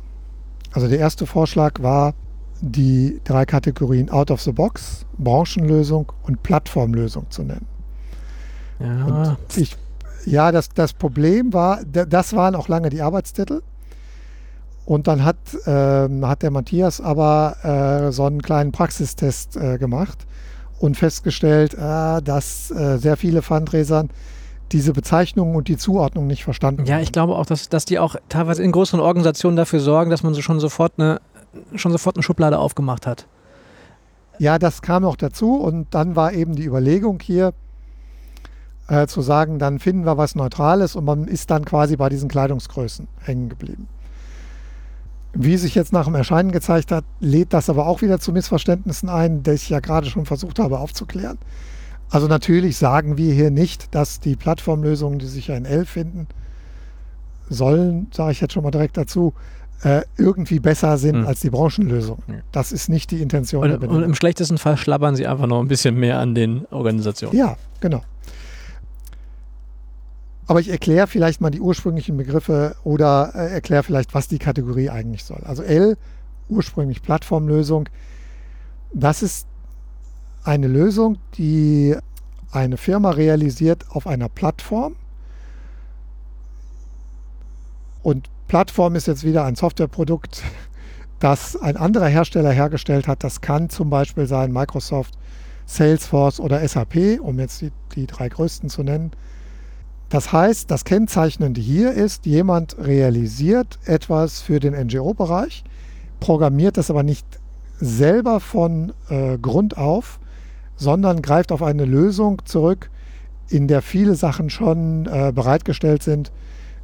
[0.72, 2.14] Also der erste Vorschlag war,
[2.62, 7.66] die drei Kategorien Out of the Box, Branchenlösung und Plattformlösung zu nennen.
[8.80, 9.78] Ja, ich,
[10.26, 13.62] ja das, das Problem war, das waren auch lange die Arbeitstitel.
[14.86, 20.26] Und dann hat, äh, hat der Matthias aber äh, so einen kleinen Praxistest äh, gemacht
[20.80, 24.10] und festgestellt, äh, dass sehr viele Fundraisern
[24.72, 28.16] diese Bezeichnung und die Zuordnung nicht verstanden Ja, ich glaube auch, dass, dass die auch
[28.30, 31.22] teilweise in größeren Organisationen dafür sorgen, dass man so schon sofort eine
[31.76, 33.28] schon sofort eine Schublade aufgemacht hat.
[34.40, 37.54] Ja, das kam noch dazu und dann war eben die Überlegung hier
[38.88, 42.30] äh, zu sagen, dann finden wir was Neutrales und man ist dann quasi bei diesen
[42.30, 43.88] Kleidungsgrößen hängen geblieben.
[45.34, 49.10] Wie sich jetzt nach dem Erscheinen gezeigt hat, lädt das aber auch wieder zu Missverständnissen
[49.10, 51.38] ein, die ich ja gerade schon versucht habe aufzuklären.
[52.12, 56.28] Also natürlich sagen wir hier nicht, dass die Plattformlösungen, die sich ja in L finden,
[57.50, 59.34] sollen, sage ich jetzt schon mal direkt dazu,
[59.84, 61.28] äh, irgendwie besser sind mhm.
[61.28, 62.20] als die Branchenlösung.
[62.52, 63.72] Das ist nicht die Intention.
[63.72, 67.36] Und, und, im schlechtesten Fall schlabbern sie einfach noch ein bisschen mehr an den Organisationen.
[67.36, 68.02] Ja, genau.
[70.48, 74.90] Aber ich erkläre vielleicht mal die ursprünglichen Begriffe oder äh, erkläre vielleicht, was die Kategorie
[74.90, 75.42] eigentlich soll.
[75.46, 75.98] Also L,
[76.50, 77.88] ursprünglich Plattformlösung,
[78.94, 79.48] das ist
[80.44, 81.96] eine Lösung, die
[82.52, 84.96] eine Firma realisiert auf einer Plattform.
[88.04, 90.44] Und Plattform ist jetzt wieder ein Softwareprodukt,
[91.20, 93.24] das ein anderer Hersteller hergestellt hat.
[93.24, 95.18] Das kann zum Beispiel sein Microsoft,
[95.66, 99.12] Salesforce oder SAP, um jetzt die, die drei größten zu nennen.
[100.10, 105.64] Das heißt, das Kennzeichnende hier ist, jemand realisiert etwas für den NGO-Bereich,
[106.20, 107.26] programmiert das aber nicht
[107.80, 110.20] selber von äh, Grund auf,
[110.82, 112.90] sondern greift auf eine Lösung zurück,
[113.50, 116.32] in der viele Sachen schon äh, bereitgestellt sind,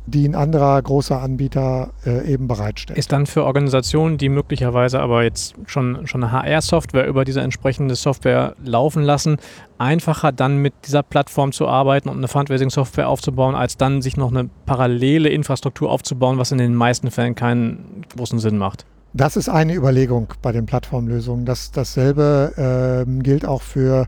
[0.05, 2.97] die ein anderer großer Anbieter äh, eben bereitstellt.
[2.97, 7.95] Ist dann für Organisationen, die möglicherweise aber jetzt schon, schon eine HR-Software über diese entsprechende
[7.95, 9.37] Software laufen lassen,
[9.79, 14.29] einfacher dann mit dieser Plattform zu arbeiten und eine Fundraising-Software aufzubauen, als dann sich noch
[14.29, 18.85] eine parallele Infrastruktur aufzubauen, was in den meisten Fällen keinen großen Sinn macht.
[19.17, 21.43] Das ist eine Überlegung bei den Plattformlösungen.
[21.43, 24.05] Das, dasselbe äh, gilt auch für,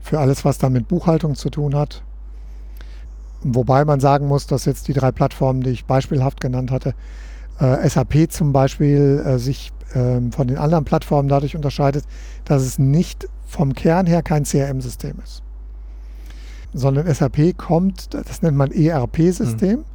[0.00, 2.02] für alles, was dann mit Buchhaltung zu tun hat.
[3.42, 6.94] Wobei man sagen muss, dass jetzt die drei Plattformen, die ich beispielhaft genannt hatte,
[7.58, 12.06] äh, SAP zum Beispiel äh, sich äh, von den anderen Plattformen dadurch unterscheidet,
[12.46, 15.42] dass es nicht vom Kern her kein CRM-System ist.
[16.72, 19.80] sondern SAP kommt, das nennt man ERP-System.
[19.80, 19.91] Mhm.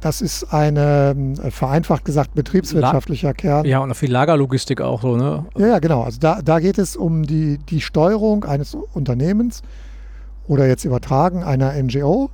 [0.00, 3.64] Das ist eine, äh, vereinfacht gesagt, betriebswirtschaftlicher Kern.
[3.64, 5.44] Ja, und viel Lagerlogistik auch so, ne?
[5.56, 6.02] Ja, ja, genau.
[6.02, 9.62] Also da, da geht es um die, die Steuerung eines Unternehmens
[10.46, 12.30] oder jetzt übertragen einer NGO,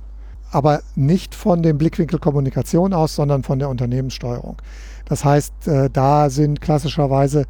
[0.51, 4.57] aber nicht von dem Blickwinkel Kommunikation aus, sondern von der Unternehmenssteuerung.
[5.05, 7.45] Das heißt, äh, da sind klassischerweise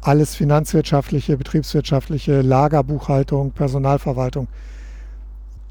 [0.00, 4.48] alles finanzwirtschaftliche, betriebswirtschaftliche, Lagerbuchhaltung, Personalverwaltung.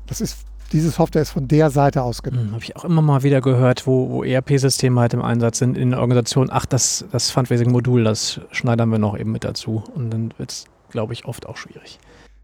[0.07, 2.47] Das ist diese Software ist von der Seite aus genommen.
[2.47, 5.77] Hm, Habe ich auch immer mal wieder gehört, wo, wo ERP-Systeme halt im Einsatz sind
[5.77, 6.49] in der Organisation.
[6.51, 9.83] Ach, das, das Fundraising-Modul, das schneidern wir noch eben mit dazu.
[9.93, 11.99] Und dann wird es, glaube ich, oft auch schwierig.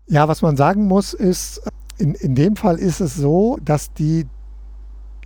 [0.08, 1.62] Ja, was man sagen muss, ist,
[1.98, 4.28] in, in dem Fall ist es so, dass die,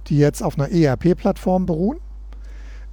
[0.08, 2.00] die jetzt auf einer ERP-Plattform beruhen,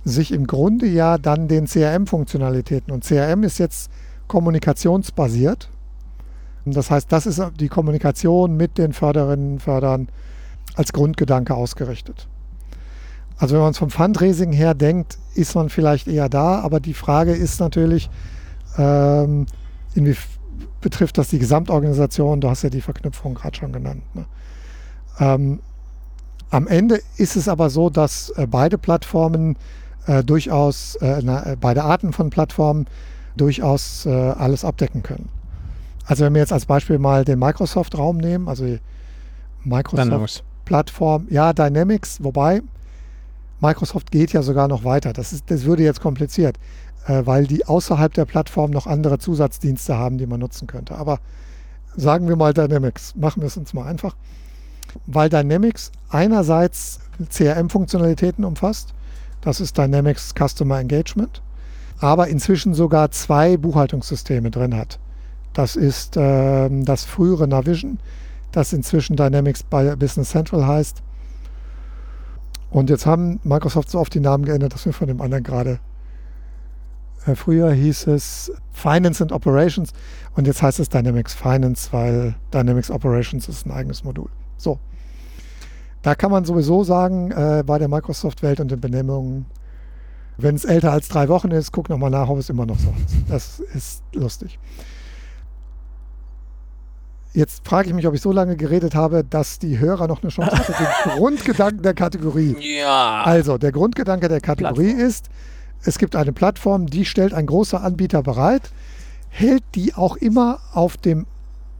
[0.04, 3.90] sich im Grunde ja dann den CRM-Funktionalitäten und CRM ist jetzt
[4.26, 5.68] kommunikationsbasiert
[6.64, 10.08] das heißt, das ist die Kommunikation mit den Förderinnen und Fördern
[10.74, 12.28] als Grundgedanke ausgerichtet.
[13.38, 16.92] Also wenn man es vom Fundraising her denkt, ist man vielleicht eher da, aber die
[16.92, 18.10] Frage ist natürlich,
[18.76, 19.46] ähm,
[19.94, 20.16] inwie
[20.80, 22.40] betrifft das die Gesamtorganisation?
[22.40, 24.02] Du hast ja die Verknüpfung gerade schon genannt.
[24.14, 24.24] Ne?
[25.18, 25.60] Ähm,
[26.50, 29.56] am Ende ist es aber so, dass äh, beide Plattformen
[30.06, 32.86] äh, durchaus, äh, na, beide Arten von Plattformen
[33.36, 35.28] durchaus äh, alles abdecken können.
[36.10, 38.78] Also wenn wir jetzt als Beispiel mal den Microsoft-Raum nehmen, also
[39.62, 42.62] Microsoft-Plattform, ja, Dynamics, wobei
[43.60, 45.12] Microsoft geht ja sogar noch weiter.
[45.12, 46.58] Das, ist, das würde jetzt kompliziert,
[47.06, 50.96] äh, weil die außerhalb der Plattform noch andere Zusatzdienste haben, die man nutzen könnte.
[50.96, 51.20] Aber
[51.94, 54.16] sagen wir mal Dynamics, machen wir es uns mal einfach.
[55.06, 58.94] Weil Dynamics einerseits CRM-Funktionalitäten umfasst,
[59.42, 61.40] das ist Dynamics Customer Engagement,
[62.00, 64.98] aber inzwischen sogar zwei Buchhaltungssysteme drin hat.
[65.52, 67.98] Das ist äh, das frühere Navision,
[68.52, 71.02] das inzwischen Dynamics bei Business Central heißt.
[72.70, 75.80] Und jetzt haben Microsoft so oft die Namen geändert, dass wir von dem anderen gerade.
[77.26, 79.92] Äh, früher hieß es Finance and Operations
[80.36, 84.28] und jetzt heißt es Dynamics Finance, weil Dynamics Operations ist ein eigenes Modul.
[84.56, 84.78] So.
[86.02, 89.46] Da kann man sowieso sagen, äh, bei der Microsoft-Welt und den Benennungen,
[90.38, 92.94] wenn es älter als drei Wochen ist, guck nochmal nach, ob es immer noch so
[93.04, 93.16] ist.
[93.28, 94.58] Das ist lustig.
[97.32, 100.30] Jetzt frage ich mich, ob ich so lange geredet habe, dass die Hörer noch eine
[100.30, 100.74] Chance haben.
[101.04, 102.56] Den Grundgedanken der Kategorie.
[102.60, 103.22] Ja.
[103.22, 105.06] Also, der Grundgedanke der Kategorie Plattform.
[105.06, 105.30] ist,
[105.82, 108.70] es gibt eine Plattform, die stellt ein großer Anbieter bereit,
[109.28, 111.26] hält die auch immer auf dem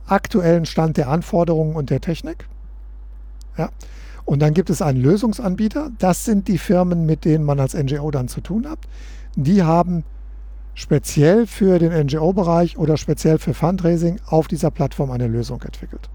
[0.06, 2.46] aktuellen Stand der Anforderungen und der Technik.
[3.58, 3.70] Ja.
[4.24, 5.90] Und dann gibt es einen Lösungsanbieter.
[5.98, 8.78] Das sind die Firmen, mit denen man als NGO dann zu tun hat.
[9.34, 10.04] Die haben
[10.74, 16.08] speziell für den NGO-Bereich oder speziell für Fundraising auf dieser Plattform eine Lösung entwickelt.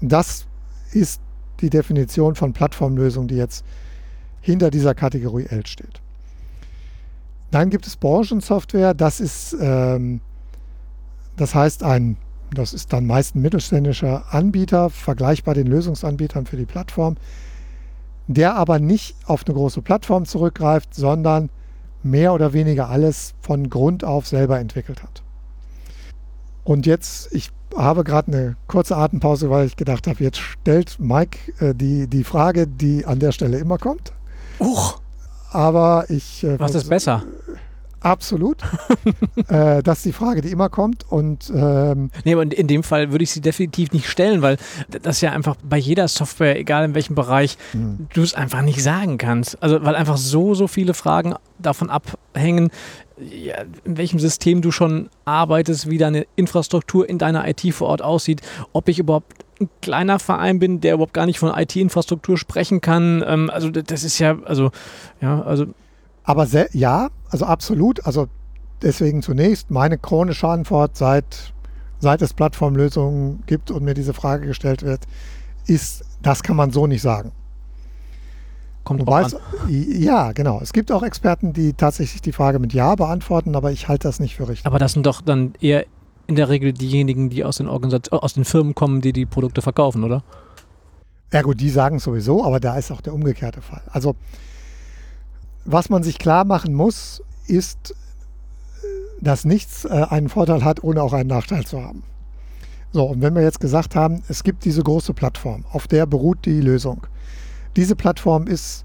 [0.00, 0.46] Das
[0.92, 1.20] ist
[1.60, 3.64] die Definition von Plattformlösung, die jetzt
[4.40, 6.00] hinter dieser Kategorie L steht.
[7.50, 10.20] Dann gibt es Branchensoftware, das ist, ähm,
[11.36, 12.16] das heißt ein,
[12.54, 17.16] das ist dann meist ein mittelständischer Anbieter, vergleichbar den Lösungsanbietern für die Plattform,
[18.28, 21.50] der aber nicht auf eine große Plattform zurückgreift, sondern
[22.02, 25.22] mehr oder weniger alles von Grund auf selber entwickelt hat.
[26.64, 31.38] Und jetzt, ich habe gerade eine kurze Atempause, weil ich gedacht habe, jetzt stellt Mike
[31.60, 34.12] äh, die, die Frage, die an der Stelle immer kommt.
[34.58, 35.00] Uch.
[35.50, 36.42] Aber ich.
[36.44, 37.22] Äh, Was ist besser?
[38.00, 38.58] Absolut.
[39.48, 41.04] äh, das ist die Frage, die immer kommt.
[41.10, 44.58] Und, ähm nee, aber in dem Fall würde ich sie definitiv nicht stellen, weil
[45.02, 48.08] das ja einfach bei jeder Software, egal in welchem Bereich, mhm.
[48.12, 49.62] du es einfach nicht sagen kannst.
[49.62, 52.70] Also, weil einfach so, so viele Fragen davon abhängen,
[53.18, 58.02] ja, in welchem System du schon arbeitest, wie deine Infrastruktur in deiner IT vor Ort
[58.02, 62.82] aussieht, ob ich überhaupt ein kleiner Verein bin, der überhaupt gar nicht von IT-Infrastruktur sprechen
[62.82, 63.24] kann.
[63.26, 64.70] Ähm, also das ist ja, also
[65.20, 65.66] ja, also
[66.26, 68.04] aber ja, also absolut.
[68.04, 68.26] Also
[68.82, 71.54] deswegen zunächst meine chronische Antwort, seit,
[72.00, 75.06] seit es Plattformlösungen gibt und mir diese Frage gestellt wird,
[75.66, 77.32] ist, das kann man so nicht sagen.
[78.82, 79.32] Kommt Wobei an.
[79.68, 80.60] Ja, genau.
[80.60, 84.20] Es gibt auch Experten, die tatsächlich die Frage mit Ja beantworten, aber ich halte das
[84.20, 84.66] nicht für richtig.
[84.66, 85.86] Aber das sind doch dann eher
[86.26, 90.02] in der Regel diejenigen, die aus den, aus den Firmen kommen, die die Produkte verkaufen,
[90.02, 90.24] oder?
[91.32, 93.82] Ja gut, die sagen es sowieso, aber da ist auch der umgekehrte Fall.
[93.90, 94.16] Also
[95.66, 97.94] was man sich klar machen muss, ist,
[99.20, 102.02] dass nichts äh, einen Vorteil hat, ohne auch einen Nachteil zu haben.
[102.92, 106.46] So, und wenn wir jetzt gesagt haben, es gibt diese große Plattform, auf der beruht
[106.46, 107.06] die Lösung.
[107.74, 108.84] Diese Plattform ist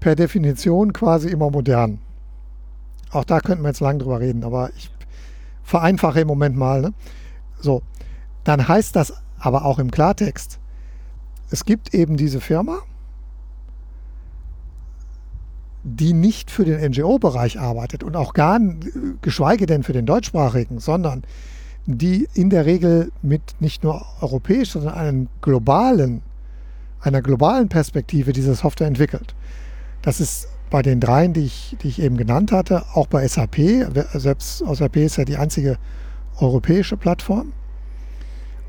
[0.00, 1.98] per Definition quasi immer modern.
[3.10, 4.90] Auch da könnten wir jetzt lang drüber reden, aber ich
[5.62, 6.80] vereinfache im Moment mal.
[6.80, 6.94] Ne?
[7.60, 7.82] So,
[8.42, 10.58] dann heißt das Aber auch im Klartext.
[11.50, 12.78] Es gibt eben diese Firma,
[15.84, 18.58] die nicht für den NGO-Bereich arbeitet und auch gar,
[19.20, 21.22] geschweige denn für den deutschsprachigen, sondern
[21.84, 26.22] die in der Regel mit nicht nur europäisch, sondern einem globalen,
[27.00, 29.34] einer globalen Perspektive diese Software entwickelt.
[30.00, 33.56] Das ist bei den dreien, die ich, die ich eben genannt hatte, auch bei SAP.
[34.14, 35.76] Selbst SAP ist ja die einzige
[36.38, 37.52] europäische Plattform.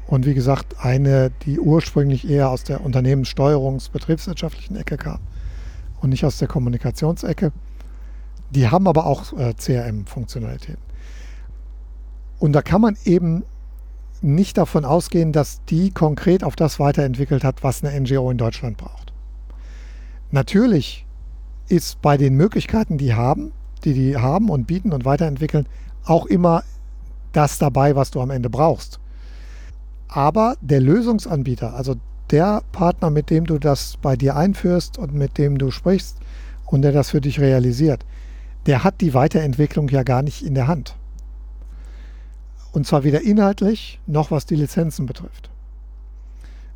[0.05, 5.19] Und wie gesagt, eine, die ursprünglich eher aus der Unternehmenssteuerungs-, betriebswirtschaftlichen Ecke kam
[6.05, 7.51] und nicht aus der Kommunikationsecke.
[8.51, 10.81] Die haben aber auch äh, CRM-Funktionalitäten.
[12.37, 13.43] Und da kann man eben
[14.21, 18.77] nicht davon ausgehen, dass die konkret auf das weiterentwickelt hat, was eine NGO in Deutschland
[18.77, 19.13] braucht.
[20.29, 21.05] Natürlich
[21.69, 23.51] ist bei den Möglichkeiten, die haben,
[23.83, 25.65] die die haben und bieten und weiterentwickeln,
[26.05, 26.63] auch immer
[27.33, 28.99] das dabei, was du am Ende brauchst.
[30.07, 31.95] Aber der Lösungsanbieter, also
[32.31, 36.17] der Partner, mit dem du das bei dir einführst und mit dem du sprichst
[36.65, 38.05] und der das für dich realisiert,
[38.65, 40.95] der hat die Weiterentwicklung ja gar nicht in der Hand.
[42.71, 45.49] Und zwar weder inhaltlich noch was die Lizenzen betrifft.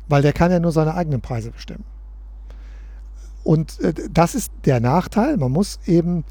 [0.08, 1.84] Weil der kann ja nur seine eigenen Preise bestimmen.
[3.44, 5.36] Und äh, das ist der Nachteil.
[5.36, 6.24] Man muss eben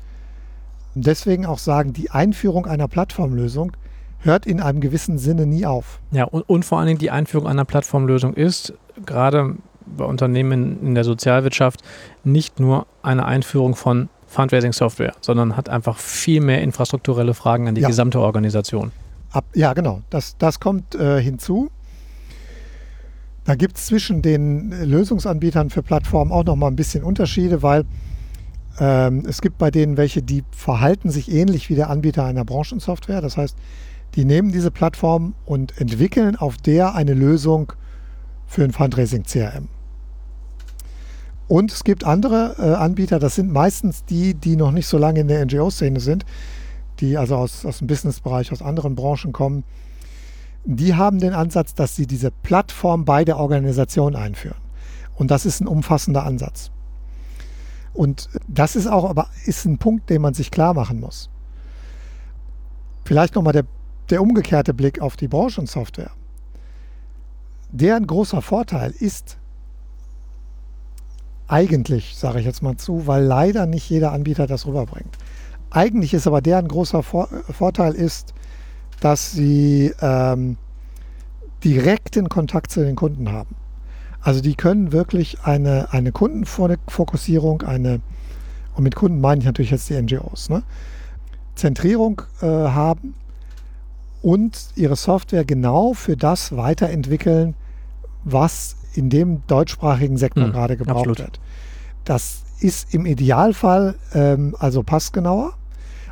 [0.95, 3.73] deswegen auch sagen, die Einführung einer Plattformlösung
[4.19, 5.99] hört in einem gewissen Sinne nie auf.
[6.12, 8.73] Ja, und, und vor allen Dingen die Einführung einer Plattformlösung ist
[9.05, 9.55] gerade
[9.86, 11.82] bei Unternehmen in der Sozialwirtschaft
[12.23, 17.82] nicht nur eine Einführung von Fundraising-Software, sondern hat einfach viel mehr infrastrukturelle Fragen an die
[17.82, 17.88] ja.
[17.88, 18.91] gesamte Organisation.
[19.32, 20.01] Ab, ja, genau.
[20.10, 21.71] Das, das kommt äh, hinzu.
[23.45, 27.86] Da gibt es zwischen den Lösungsanbietern für Plattformen auch noch mal ein bisschen Unterschiede, weil
[28.79, 33.21] ähm, es gibt bei denen welche, die verhalten sich ähnlich wie der Anbieter einer Branchensoftware.
[33.21, 33.58] Das heißt,
[34.15, 37.74] die nehmen diese Plattform und entwickeln auf der eine Lösung
[38.48, 39.67] für ein Fundraising-CRM.
[41.48, 45.22] Und es gibt andere äh, Anbieter, das sind meistens die, die noch nicht so lange
[45.22, 46.26] in der NGO-Szene sind,
[47.00, 49.63] die also aus, aus dem Businessbereich, aus anderen Branchen kommen.
[50.65, 54.58] Die haben den Ansatz, dass sie diese Plattform bei der Organisation einführen.
[55.15, 56.72] Und das ist ein umfassender Ansatz.
[57.93, 61.30] Und das ist auch aber ist ein Punkt, den man sich klar machen muss.
[63.06, 63.65] Vielleicht nochmal der
[64.10, 66.12] der umgekehrte Blick auf die Branchensoftware.
[67.72, 69.38] Deren großer Vorteil ist
[71.48, 75.17] eigentlich, sage ich jetzt mal zu, weil leider nicht jeder Anbieter das rüberbringt.
[75.72, 78.34] Eigentlich ist aber deren großer Vor Vorteil ist,
[79.02, 80.58] dass sie ähm,
[81.63, 83.56] direkten Kontakt zu den Kunden haben.
[84.22, 88.02] Also die können wirklich eine, eine Kundenfokussierung, eine,
[88.76, 90.63] und mit Kunden meine ich natürlich jetzt die NGOs, ne?
[91.56, 93.15] Zentrierung äh, haben
[94.21, 97.55] und ihre Software genau für das weiterentwickeln,
[98.23, 101.19] was in dem deutschsprachigen Sektor mhm, gerade gebraucht absolut.
[101.19, 101.39] wird.
[102.05, 105.53] Das ist im Idealfall ähm, also passgenauer.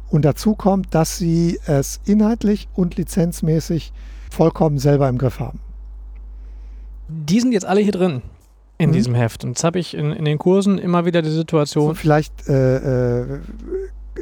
[0.10, 3.92] Und dazu kommt, dass sie es inhaltlich und lizenzmäßig
[4.32, 5.60] vollkommen selber im Griff haben.
[7.10, 8.22] Die sind jetzt alle hier drin
[8.78, 8.94] in mhm.
[8.94, 9.44] diesem Heft.
[9.44, 11.90] Und jetzt habe ich in, in, den Kursen immer wieder die Situation.
[11.90, 13.40] So, vielleicht, äh, äh,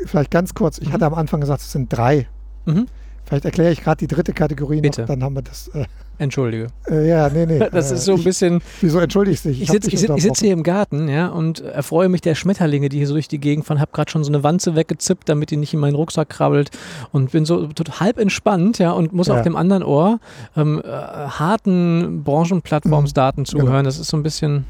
[0.06, 0.94] vielleicht ganz kurz, ich mhm.
[0.94, 2.28] hatte am Anfang gesagt, es sind drei.
[2.66, 2.88] Mhm.
[3.26, 5.02] Vielleicht erkläre ich gerade die dritte Kategorie Bitte.
[5.02, 5.70] noch, dann haben wir das.
[5.70, 5.86] Äh,
[6.18, 6.68] Entschuldige.
[6.88, 7.60] Äh, ja, nee, nee.
[7.72, 8.62] Das ist so ein bisschen.
[8.80, 9.64] wieso entschuldigst du dich?
[9.64, 12.98] Ich, ich sitze sitz, sitz hier im Garten, ja, und erfreue mich der Schmetterlinge, die
[12.98, 13.80] hier so durch die Gegend fahren.
[13.80, 16.70] Habe gerade schon so eine Wanze weggezippt, damit die nicht in meinen Rucksack krabbelt
[17.12, 17.68] und bin so
[18.00, 19.36] halb entspannt, ja, und muss ja.
[19.36, 20.20] auf dem anderen Ohr
[20.56, 23.68] ähm, äh, harten Branchenplattformsdaten mhm, zuhören.
[23.68, 23.84] Genau.
[23.84, 24.66] Das ist so ein bisschen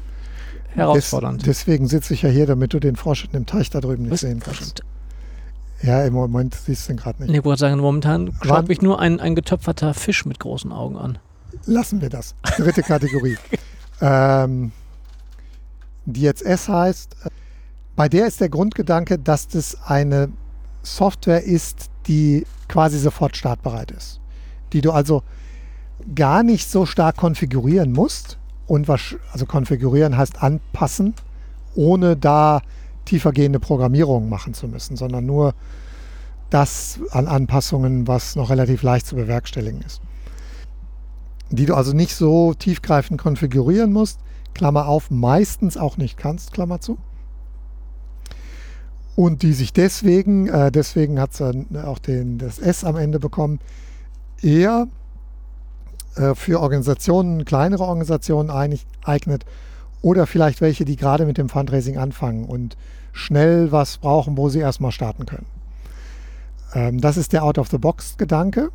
[0.74, 1.42] herausfordernd.
[1.42, 4.04] Des, deswegen sitze ich ja hier, damit du den Frosch in dem Teich da drüben
[4.04, 4.20] nicht Was?
[4.20, 4.82] sehen kannst.
[5.86, 7.32] Ja, im Moment siehst du ihn gerade nicht.
[7.32, 11.18] Ich wollte sagen, momentan schaut mich nur ein, ein getöpferter Fisch mit großen Augen an.
[11.64, 12.34] Lassen wir das.
[12.56, 13.36] Dritte Kategorie.
[14.00, 14.72] ähm,
[16.04, 17.16] die jetzt S heißt,
[17.94, 20.30] bei der ist der Grundgedanke, dass das eine
[20.82, 24.20] Software ist, die quasi sofort startbereit ist.
[24.72, 25.22] Die du also
[26.16, 28.38] gar nicht so stark konfigurieren musst.
[28.66, 31.14] Und was, also konfigurieren heißt anpassen,
[31.76, 32.62] ohne da
[33.06, 35.54] tiefergehende Programmierung machen zu müssen, sondern nur
[36.50, 40.00] das an Anpassungen, was noch relativ leicht zu bewerkstelligen ist.
[41.50, 44.20] Die du also nicht so tiefgreifend konfigurieren musst,
[44.54, 46.98] Klammer auf, meistens auch nicht kannst, Klammer zu.
[49.14, 51.40] Und die sich deswegen, äh, deswegen hat es
[51.84, 53.60] auch den, das S am Ende bekommen,
[54.42, 54.88] eher
[56.16, 59.46] äh, für Organisationen, kleinere Organisationen eignet
[60.06, 62.76] oder vielleicht welche, die gerade mit dem Fundraising anfangen und
[63.12, 65.46] schnell was brauchen, wo sie erstmal starten können.
[66.74, 68.70] Ähm, das ist der Out-of-the-Box-Gedanke.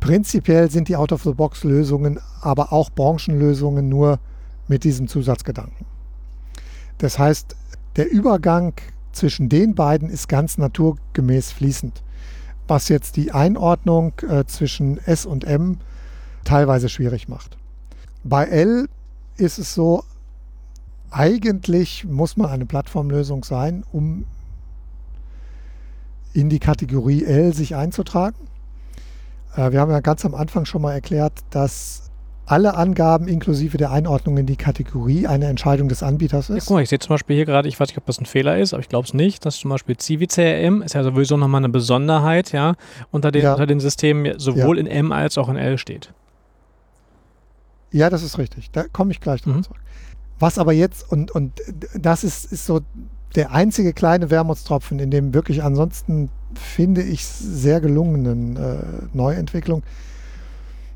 [0.00, 4.18] Prinzipiell sind die Out-of-the-Box-Lösungen aber auch Branchenlösungen nur
[4.66, 5.84] mit diesem Zusatzgedanken.
[6.96, 7.54] Das heißt,
[7.96, 8.72] der Übergang
[9.12, 12.02] zwischen den beiden ist ganz naturgemäß fließend,
[12.66, 15.80] was jetzt die Einordnung äh, zwischen S und M
[16.44, 17.58] teilweise schwierig macht.
[18.24, 18.88] Bei L
[19.36, 20.02] ist es so,
[21.10, 24.24] eigentlich muss man eine Plattformlösung sein, um
[26.32, 28.36] in die Kategorie L sich einzutragen.
[29.56, 32.10] Äh, wir haben ja ganz am Anfang schon mal erklärt, dass
[32.46, 36.56] alle Angaben inklusive der Einordnung in die Kategorie eine Entscheidung des Anbieters ist.
[36.56, 38.26] Ja, guck mal, ich sehe zum Beispiel hier gerade, ich weiß nicht, ob das ein
[38.26, 41.60] Fehler ist, aber ich glaube es nicht, dass zum Beispiel CiviCRM ist ja sowieso nochmal
[41.60, 42.74] eine Besonderheit, ja,
[43.12, 43.52] unter den, ja.
[43.52, 44.80] unter den Systemen sowohl ja.
[44.80, 46.12] in M als auch in L steht.
[47.92, 48.70] Ja, das ist richtig.
[48.72, 49.62] Da komme ich gleich drauf mhm.
[49.62, 49.80] zurück.
[50.40, 51.52] Was aber jetzt, und, und
[51.94, 52.80] das ist, ist so
[53.36, 59.82] der einzige kleine Wermutstropfen in dem wirklich ansonsten, finde ich, sehr gelungenen äh, Neuentwicklung,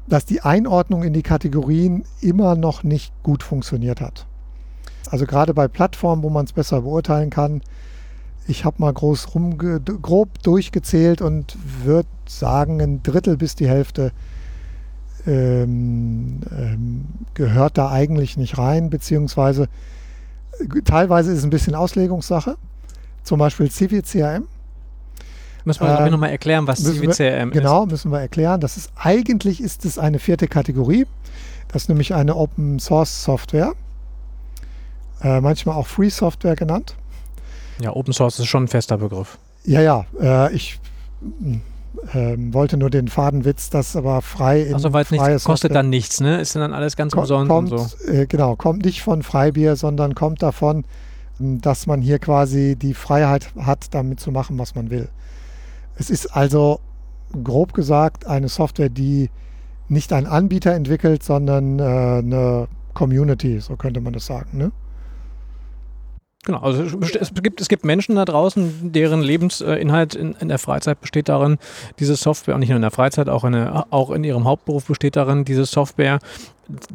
[0.09, 4.27] dass die Einordnung in die Kategorien immer noch nicht gut funktioniert hat.
[5.11, 7.61] Also gerade bei Plattformen, wo man es besser beurteilen kann,
[8.47, 14.13] ich habe mal groß rumge grob durchgezählt und würde sagen, ein Drittel bis die Hälfte
[15.27, 19.69] ähm, ähm, gehört da eigentlich nicht rein, beziehungsweise
[20.61, 22.57] äh, teilweise ist es ein bisschen Auslegungssache.
[23.23, 24.45] Zum Beispiel CVCRM.
[25.65, 27.55] Müssen wir äh, nochmal erklären, was CVCRM ist.
[27.55, 28.61] Genau, müssen wir erklären.
[28.61, 31.07] Das ist eigentlich ist es eine vierte Kategorie.
[31.69, 33.73] Das ist nämlich eine Open Source Software.
[35.23, 36.97] Äh, manchmal auch Free Software genannt.
[37.81, 39.39] Ja, Open Source ist schon ein fester Begriff.
[39.65, 40.05] Ja, ja.
[40.21, 40.79] Äh, ich
[42.13, 46.21] ähm, wollte nur den Fadenwitz, das aber frei in also, weil nichts, kostet dann nichts,
[46.21, 46.41] ne?
[46.41, 48.09] Ist dann alles ganz umsonst kommt, und so.
[48.09, 50.85] Äh, genau, kommt nicht von Freibier, sondern kommt davon,
[51.41, 55.09] ähm, dass man hier quasi die Freiheit hat, damit zu machen, was man will.
[55.97, 56.81] Es ist also
[57.43, 59.31] grob gesagt eine Software, die
[59.89, 64.57] nicht ein Anbieter entwickelt, sondern äh, eine Community, so könnte man das sagen.
[64.59, 64.73] Ne?
[66.45, 71.01] Genau, also es gibt, es gibt Menschen da draußen, deren Lebensinhalt in, in der Freizeit
[71.01, 71.57] besteht darin,
[71.99, 75.17] diese Software, und nicht nur in der Freizeit, auch, eine, auch in ihrem Hauptberuf besteht
[75.17, 76.19] darin, diese Software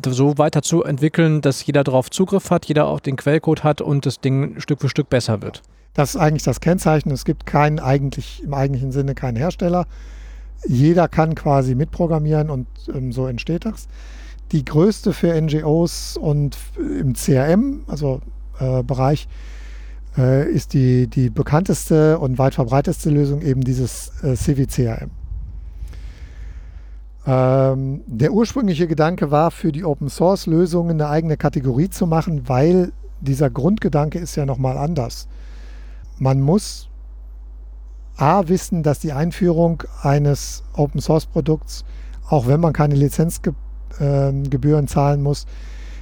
[0.05, 4.05] so weiter zu entwickeln, dass jeder darauf Zugriff hat, jeder auch den Quellcode hat und
[4.05, 5.63] das Ding Stück für Stück besser wird.
[5.93, 7.11] Das ist eigentlich das Kennzeichen.
[7.11, 9.85] Es gibt keinen eigentlich, im eigentlichen Sinne keinen Hersteller.
[10.67, 13.87] Jeder kann quasi mitprogrammieren und ähm, so entsteht das.
[14.51, 18.21] Die größte für NGOs und im CRM, also
[18.59, 19.27] äh, Bereich
[20.17, 25.11] äh, ist die, die bekannteste und weit verbreiteste Lösung eben dieses äh, CVCRM.
[27.25, 32.47] Ähm, der ursprüngliche Gedanke war, für die Open Source Lösungen eine eigene Kategorie zu machen,
[32.47, 32.91] weil
[33.21, 35.27] dieser Grundgedanke ist ja nochmal anders.
[36.17, 36.89] Man muss
[38.17, 41.85] A wissen, dass die Einführung eines Open Source Produkts,
[42.27, 43.55] auch wenn man keine Lizenzgebühren
[43.99, 45.45] ähm, zahlen muss,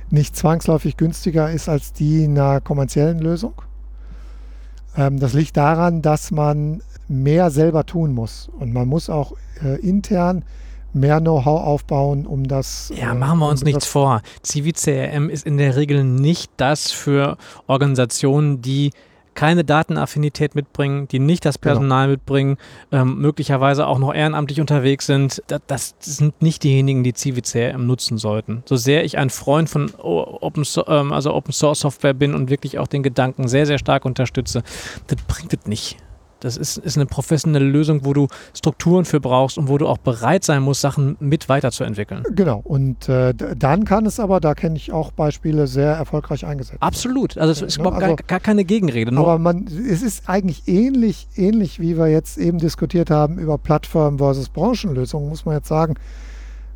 [0.10, 3.54] nicht zwangsläufig günstiger ist als die einer kommerziellen Lösung.
[4.96, 8.50] Ähm, das liegt daran, dass man mehr selber tun muss.
[8.60, 10.44] Und man muss auch äh, intern
[10.94, 12.92] mehr Know-how aufbauen, um das.
[12.96, 14.22] Ja, machen wir uns nichts vor.
[14.44, 18.92] CiviCRM ist in der Regel nicht das für Organisationen, die
[19.38, 21.76] keine Datenaffinität mitbringen, die nicht das genau.
[21.76, 22.14] Personal genau.
[22.14, 22.58] mitbringen,
[22.92, 28.18] ähm, möglicherweise auch noch ehrenamtlich unterwegs sind, das, das, sind nicht diejenigen, die CiviCRM nutzen
[28.18, 28.64] sollten.
[28.66, 32.80] So sehr ich ein Freund von Open, ähm, also Open Source Software bin und wirklich
[32.80, 34.64] auch den Gedanken sehr, sehr stark unterstütze,
[35.06, 35.98] das bringt es nicht.
[36.40, 39.98] Das ist, ist eine professionelle Lösung, wo du Strukturen für brauchst und wo du auch
[39.98, 42.24] bereit sein musst, Sachen mit weiterzuentwickeln.
[42.36, 42.62] Genau.
[42.64, 47.38] Und äh, dann kann es aber, da kenne ich auch Beispiele, sehr erfolgreich eingesetzt Absolut.
[47.38, 49.16] Also es ist überhaupt also, gar, gar, keine Gegenrede.
[49.18, 54.18] aber man, es ist eigentlich ähnlich, ähnlich, wie wir jetzt eben diskutiert haben über Plattform
[54.18, 55.96] versus Branchenlösungen, muss man jetzt sagen.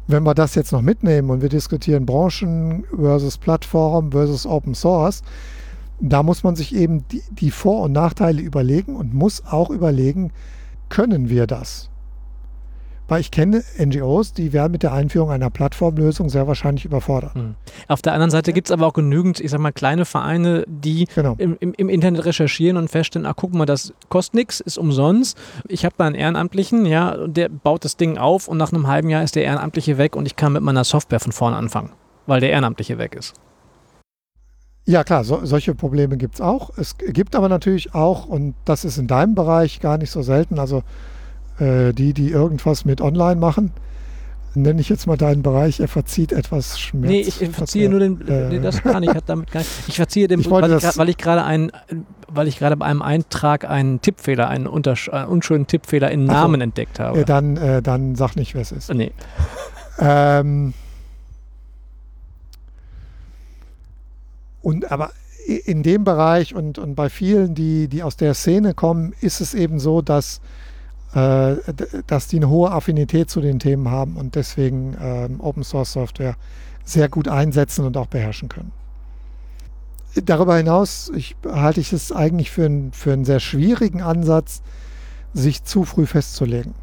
[0.08, 5.22] Wenn wir das jetzt noch mitnehmen und wir diskutieren Branchen versus Plattform versus Open Source,
[6.02, 10.32] da muss man sich eben die, die Vor- und Nachteile überlegen und muss auch überlegen,
[10.90, 11.90] können wir das?
[13.08, 17.36] Weil ich kenne NGOs, die werden mit der Einführung einer Plattformlösung sehr wahrscheinlich überfordert.
[17.36, 17.56] Mhm.
[17.90, 21.08] Auf der anderen Seite gibt es aber auch genügend, ich sag mal, kleine Vereine, die
[21.14, 21.36] genau.
[21.38, 25.38] im, im, im, Internet recherchieren und feststellen, ach guck mal, das kostet nichts, ist umsonst.
[25.68, 29.10] Ich habe da einen Ehrenamtlichen, ja, der baut das Ding auf und nach einem halben
[29.10, 31.92] Jahr ist der Ehrenamtliche weg und ich kann mit meiner Software von vorne anfangen,
[32.28, 33.34] weil der Ehrenamtliche weg ist.
[34.86, 36.72] Ja, klar, so, solche Probleme gibt es auch.
[36.78, 40.60] Es gibt aber natürlich auch, und das ist in deinem Bereich gar nicht so selten,
[40.60, 40.84] also
[41.60, 43.72] äh, die, die irgendwas mit Online machen,
[44.56, 47.12] nenne ich jetzt mal deinen Bereich, er verzieht etwas Schmerz.
[47.12, 49.72] Nee, ich, verziehe nur den, äh, nee, das kann ich, hat damit gar nicht.
[49.88, 51.72] Ich verziehe den, ich weil, ich, weil, ich, gerade einen
[52.28, 56.64] weil ich gerade bei einem Eintrag einen Tippfehler, einen, einen unschönen Tippfehler in Namen so.
[56.64, 57.20] entdeckt habe.
[57.20, 58.94] Äh, dann, äh, dann sag nicht, wer es ist.
[58.94, 59.12] Nee.
[60.00, 60.74] Ähm,
[64.62, 65.12] und aber
[65.46, 69.54] in dem Bereich und, und bei vielen, die, die aus der Szene kommen, ist es
[69.54, 70.40] eben so, dass,
[71.14, 71.56] äh,
[72.08, 76.36] dass die eine hohe Affinität zu den Themen haben und deswegen ähm, Open Source Software
[76.84, 78.72] sehr gut einsetzen und auch beherrschen können.
[80.26, 84.62] Darüber hinaus ich, halte ich es eigentlich für, ein, für einen sehr schwierigen Ansatz,
[85.34, 86.74] sich zu früh festzulegen.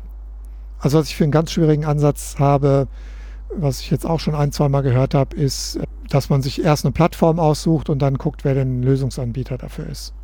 [0.81, 2.89] Also was ich für einen ganz schwierigen Ansatz habe,
[3.55, 5.79] was ich jetzt auch schon ein, zwei Mal gehört habe, ist,
[6.09, 9.87] dass man sich erst eine Plattform aussucht und dann guckt, wer denn ein Lösungsanbieter dafür
[9.87, 10.15] ist.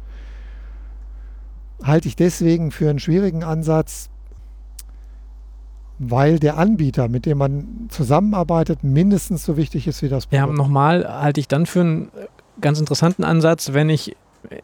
[1.83, 4.09] Halte ich deswegen für einen schwierigen Ansatz,
[5.99, 10.49] weil der Anbieter, mit dem man zusammenarbeitet, mindestens so wichtig ist wie das Produkt.
[10.49, 12.11] Ja, nochmal halte ich dann für einen
[12.61, 14.16] ganz interessanten Ansatz, wenn ich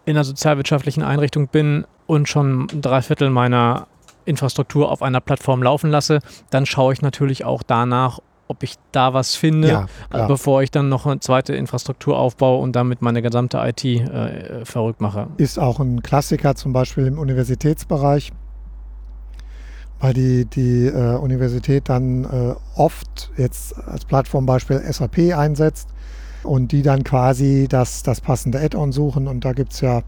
[0.05, 3.87] in einer sozialwirtschaftlichen Einrichtung bin und schon drei Viertel meiner
[4.25, 8.21] Infrastruktur auf einer Plattform laufen lasse, dann schaue ich natürlich auch danach,
[8.51, 12.61] ob ich da was finde, ja, also bevor ich dann noch eine zweite Infrastruktur aufbaue
[12.61, 15.29] und damit meine gesamte IT äh, verrückt mache.
[15.37, 18.33] Ist auch ein Klassiker zum Beispiel im Universitätsbereich,
[20.01, 25.89] weil die, die äh, Universität dann äh, oft jetzt als Plattformbeispiel SAP einsetzt
[26.43, 30.03] und die dann quasi das, das passende Add-on suchen und da gibt es ja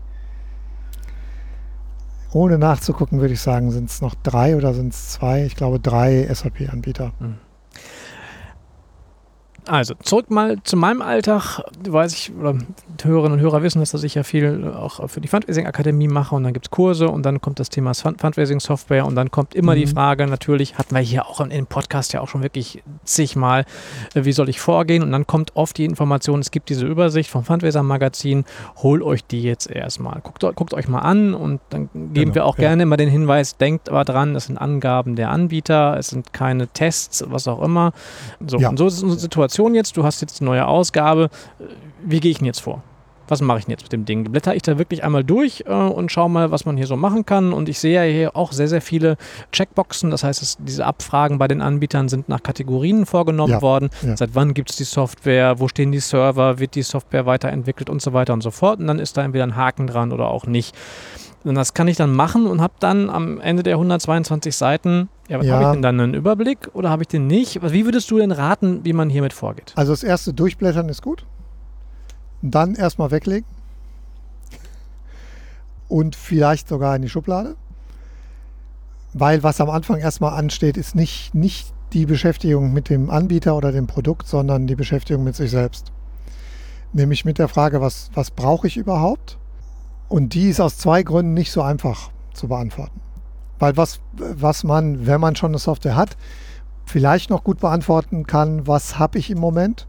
[2.33, 5.45] ohne nachzugucken, würde ich sagen, sind es noch drei oder sind es zwei?
[5.45, 7.13] Ich glaube drei SAP-Anbieter.
[7.21, 7.37] Mhm.
[9.67, 11.61] Also, zurück mal zu meinem Alltag.
[11.89, 12.59] Weiß ich, oder
[13.03, 16.53] Hörerinnen und Hörer wissen, dass ich ja viel auch für die Fundraising-Akademie mache und dann
[16.53, 19.81] gibt es Kurse und dann kommt das Thema Fundraising-Software und dann kommt immer mhm.
[19.81, 23.65] die Frage, natürlich hatten wir hier auch im Podcast ja auch schon wirklich zigmal,
[24.15, 27.31] äh, wie soll ich vorgehen und dann kommt oft die Information, es gibt diese Übersicht
[27.31, 28.45] vom Fundraiser-Magazin,
[28.79, 30.21] holt euch die jetzt erstmal.
[30.23, 32.69] Guckt, guckt euch mal an und dann geben genau, wir auch ja.
[32.69, 36.69] gerne immer den Hinweis, denkt aber dran, das sind Angaben der Anbieter, es sind keine
[36.69, 37.93] Tests, was auch immer.
[38.45, 38.69] So, ja.
[38.69, 41.29] und so ist unsere Situation Situation jetzt, du hast jetzt eine neue Ausgabe.
[42.03, 42.83] Wie gehe ich denn jetzt vor?
[43.29, 44.25] Was mache ich denn jetzt mit dem Ding?
[44.25, 47.25] Blätter ich da wirklich einmal durch äh, und schaue mal, was man hier so machen
[47.25, 47.53] kann.
[47.53, 49.17] Und ich sehe ja hier auch sehr, sehr viele
[49.53, 50.11] Checkboxen.
[50.11, 53.91] Das heißt, es, diese Abfragen bei den Anbietern sind nach Kategorien vorgenommen ja, worden.
[54.03, 54.17] Ja.
[54.17, 55.61] Seit wann gibt es die Software?
[55.61, 56.59] Wo stehen die Server?
[56.59, 58.81] Wird die Software weiterentwickelt und so weiter und so fort?
[58.81, 60.75] Und dann ist da entweder ein Haken dran oder auch nicht.
[61.45, 65.43] Und das kann ich dann machen und habe dann am Ende der 122 Seiten, ja,
[65.43, 65.55] ja.
[65.55, 67.61] habe ich denn dann einen Überblick oder habe ich den nicht?
[67.73, 69.73] Wie würdest du denn raten, wie man hiermit vorgeht?
[69.75, 71.27] Also das erste Durchblättern ist gut.
[72.43, 73.47] Dann erstmal weglegen.
[75.89, 77.57] Und vielleicht sogar in die Schublade.
[79.15, 83.73] Weil was am Anfang erstmal ansteht, ist nicht, nicht die Beschäftigung mit dem Anbieter oder
[83.73, 85.93] dem Produkt, sondern die Beschäftigung mit sich selbst.
[86.93, 89.39] Nämlich mit der Frage, was, was brauche ich überhaupt?
[90.13, 93.01] Und die ist aus zwei Gründen nicht so einfach zu beantworten.
[93.59, 96.19] Weil was, was man, wenn man schon eine Software hat,
[96.85, 99.87] vielleicht noch gut beantworten kann, was habe ich im Moment.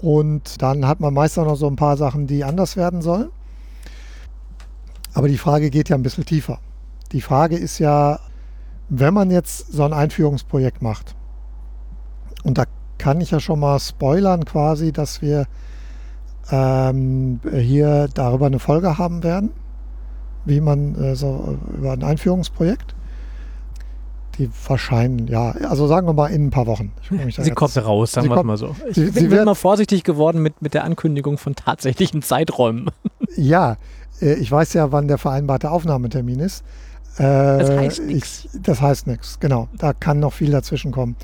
[0.00, 3.28] Und dann hat man meist auch noch so ein paar Sachen, die anders werden sollen.
[5.12, 6.58] Aber die Frage geht ja ein bisschen tiefer.
[7.12, 8.20] Die Frage ist ja,
[8.88, 11.14] wenn man jetzt so ein Einführungsprojekt macht,
[12.42, 12.64] und da
[12.96, 15.46] kann ich ja schon mal spoilern quasi, dass wir
[16.50, 19.50] ähm, hier darüber eine Folge haben werden,
[20.44, 22.94] wie man äh, so über ein Einführungsprojekt.
[24.38, 26.92] Die wahrscheinlich, ja, also sagen wir mal in ein paar Wochen.
[27.28, 28.74] sie kommt raus, sagen wir es mal so.
[28.88, 32.90] Ich sie, bin, sie bin mal vorsichtig geworden mit, mit der Ankündigung von tatsächlichen Zeiträumen.
[33.34, 33.78] Ja,
[34.20, 36.64] äh, ich weiß ja, wann der vereinbarte Aufnahmetermin ist.
[37.16, 38.48] Äh, das heißt nichts.
[38.62, 39.68] Das heißt nichts, genau.
[39.78, 41.16] Da kann noch viel dazwischen kommen.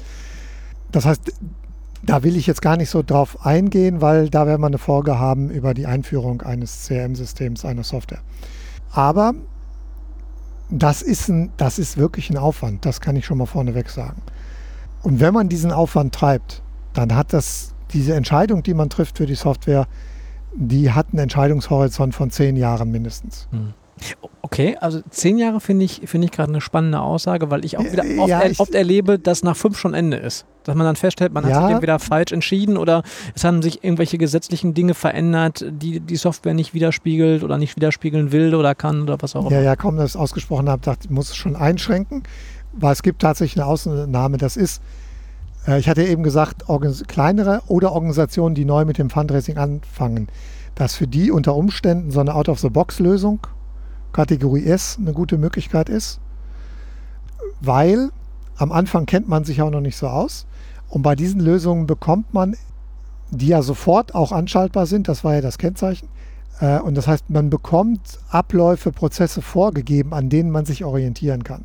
[0.90, 1.32] Das heißt,
[2.02, 5.18] da will ich jetzt gar nicht so drauf eingehen, weil da werden wir eine Folge
[5.18, 8.20] haben über die Einführung eines CRM-Systems, einer Software.
[8.90, 9.34] Aber
[10.70, 14.22] das ist, ein, das ist wirklich ein Aufwand, das kann ich schon mal vorneweg sagen.
[15.02, 19.26] Und wenn man diesen Aufwand treibt, dann hat das, diese Entscheidung, die man trifft für
[19.26, 19.86] die Software,
[20.54, 23.48] die hat einen Entscheidungshorizont von zehn Jahren mindestens.
[23.50, 23.74] Hm.
[24.42, 27.84] Okay, also zehn Jahre finde ich, find ich gerade eine spannende Aussage, weil ich auch
[27.84, 30.46] wieder oft, ja, ich, oft, erlebe, dass nach fünf schon Ende ist.
[30.64, 31.54] Dass man dann feststellt, man ja.
[31.54, 33.02] hat sich entweder falsch entschieden oder
[33.34, 38.32] es haben sich irgendwelche gesetzlichen Dinge verändert, die die Software nicht widerspiegelt oder nicht widerspiegeln
[38.32, 39.52] will oder kann oder was auch immer.
[39.52, 42.22] Ja, ja, kaum, dass ich es ausgesprochen habe, dachte ich, muss es schon einschränken,
[42.72, 44.82] weil es gibt tatsächlich eine Ausnahme, das ist,
[45.66, 46.64] äh, ich hatte eben gesagt,
[47.06, 50.28] kleinere oder Organisationen, die neu mit dem Fundraising anfangen,
[50.74, 53.40] dass für die unter Umständen so eine Out-of-the-Box-Lösung
[54.18, 56.18] Kategorie S eine gute Möglichkeit ist,
[57.60, 58.10] weil
[58.56, 60.44] am Anfang kennt man sich auch noch nicht so aus.
[60.88, 62.56] Und bei diesen Lösungen bekommt man,
[63.30, 66.08] die ja sofort auch anschaltbar sind, das war ja das Kennzeichen,
[66.60, 68.00] Äh, und das heißt, man bekommt
[68.30, 71.64] Abläufe, Prozesse vorgegeben, an denen man sich orientieren kann.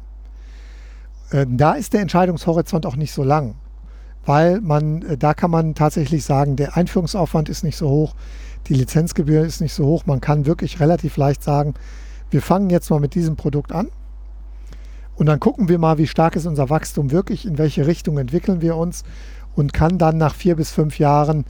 [1.32, 3.56] Äh, da ist der Entscheidungshorizont auch nicht so lang,
[4.28, 8.14] weil man, äh, da kann man tatsächlich sagen, der Einführungsaufwand ist nicht so hoch,
[8.68, 10.06] die Lizenzgebühr ist nicht so hoch.
[10.06, 11.74] Man kann wirklich relativ leicht sagen,
[12.34, 13.88] wir fangen jetzt mal mit diesem Produkt an
[15.16, 18.62] und dann gucken wir mal, wie stark ist unser Wachstum wirklich, in welche Richtung entwickeln
[18.62, 19.04] wir uns
[19.56, 21.46] und kann dann nach vier bis fünf Jahren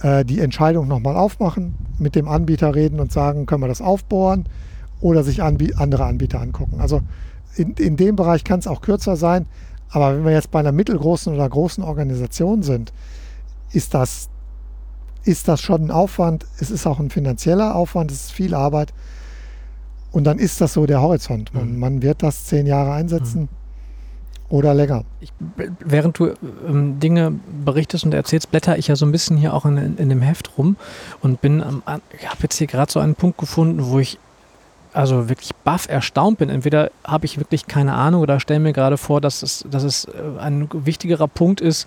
[0.00, 4.48] äh, die Entscheidung nochmal aufmachen, mit dem Anbieter reden und sagen, können wir das aufbohren
[5.00, 6.80] oder sich anbie andere Anbieter angucken.
[6.80, 7.02] Also
[7.54, 9.46] in, in dem Bereich kann es auch kürzer sein,
[9.90, 12.92] aber wenn wir jetzt bei einer mittelgroßen oder großen Organisation sind,
[13.72, 14.30] ist das,
[15.24, 16.46] ist das schon ein Aufwand.
[16.58, 18.94] Es ist auch ein finanzieller Aufwand, es ist viel Arbeit.
[20.16, 21.52] Und dann ist das so der Horizont.
[21.52, 21.78] Man, mhm.
[21.78, 23.42] man wird das zehn Jahre einsetzen.
[23.42, 23.48] Mhm
[24.48, 25.04] oder länger.
[25.20, 25.32] Ich,
[25.80, 26.32] während du
[26.68, 27.32] ähm, Dinge
[27.64, 30.22] berichtest und erzählst, blätter ich ja so ein bisschen hier auch in, in, in dem
[30.22, 30.76] Heft rum
[31.20, 31.82] und bin, ähm,
[32.16, 34.20] ich habe jetzt hier gerade so einen Punkt gefunden, wo ich
[34.96, 36.48] also wirklich baff erstaunt bin.
[36.48, 40.06] Entweder habe ich wirklich keine Ahnung oder stelle mir gerade vor, dass es, dass es
[40.06, 41.86] äh, ein wichtigerer Punkt ist,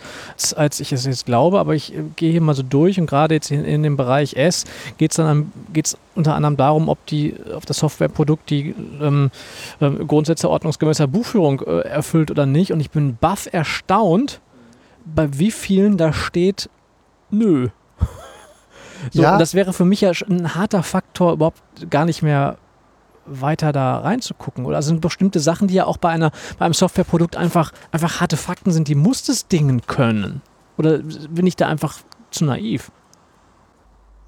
[0.55, 1.59] als ich es jetzt glaube.
[1.59, 4.35] Aber ich äh, gehe hier mal so durch und gerade jetzt in, in dem Bereich
[4.35, 4.65] S
[4.97, 9.31] geht es dann geht's unter anderem darum, ob die ob das Softwareprodukt die ähm,
[9.79, 12.71] äh, Grundsätze ordnungsgemäßer Buchführung äh, erfüllt oder nicht.
[12.71, 14.39] Und ich bin baff erstaunt,
[15.03, 16.69] bei wie vielen da steht,
[17.31, 17.69] nö.
[19.11, 19.37] So, ja.
[19.37, 22.57] Das wäre für mich ja ein harter Faktor, überhaupt gar nicht mehr
[23.29, 24.65] weiter da reinzugucken?
[24.65, 28.37] Oder sind bestimmte Sachen, die ja auch bei, einer, bei einem Softwareprodukt einfach, einfach harte
[28.37, 30.41] Fakten sind, die muss das Dingen können?
[30.77, 31.99] Oder bin ich da einfach
[32.31, 32.91] zu naiv?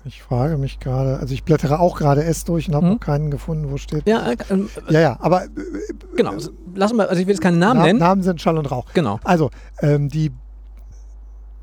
[0.04, 2.94] Ich frage mich gerade, also ich blättere auch gerade S durch und habe hm?
[2.94, 4.08] noch keinen gefunden, wo steht.
[4.08, 5.46] Ja, äh, äh, ja, ja, aber.
[5.46, 5.50] Äh,
[6.16, 6.34] genau,
[6.74, 8.00] lassen wir, also ich will jetzt keinen Namen Namen, nennen.
[8.00, 8.86] Namen sind Schall und Rauch.
[8.94, 9.20] Genau.
[9.24, 10.32] Also, ähm, die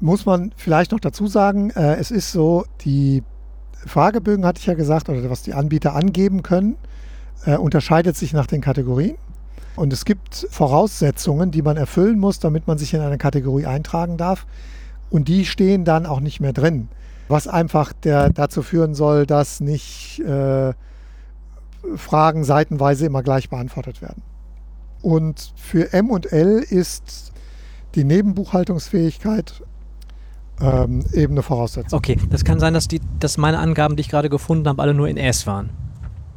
[0.00, 3.24] muss man vielleicht noch dazu sagen, äh, es ist so, die
[3.86, 6.76] Fragebögen hatte ich ja gesagt, oder was die Anbieter angeben können,
[7.44, 9.16] äh, unterscheidet sich nach den Kategorien.
[9.76, 14.16] Und es gibt Voraussetzungen, die man erfüllen muss, damit man sich in eine Kategorie eintragen
[14.16, 14.46] darf.
[15.10, 16.88] Und die stehen dann auch nicht mehr drin.
[17.28, 20.72] Was einfach der, dazu führen soll, dass nicht äh,
[21.96, 24.22] Fragen seitenweise immer gleich beantwortet werden.
[25.00, 27.32] Und für M und L ist
[27.94, 29.62] die Nebenbuchhaltungsfähigkeit
[30.60, 31.96] ähm, eben eine Voraussetzung.
[31.96, 34.94] Okay, das kann sein, dass, die, dass meine Angaben, die ich gerade gefunden habe, alle
[34.94, 35.70] nur in S waren.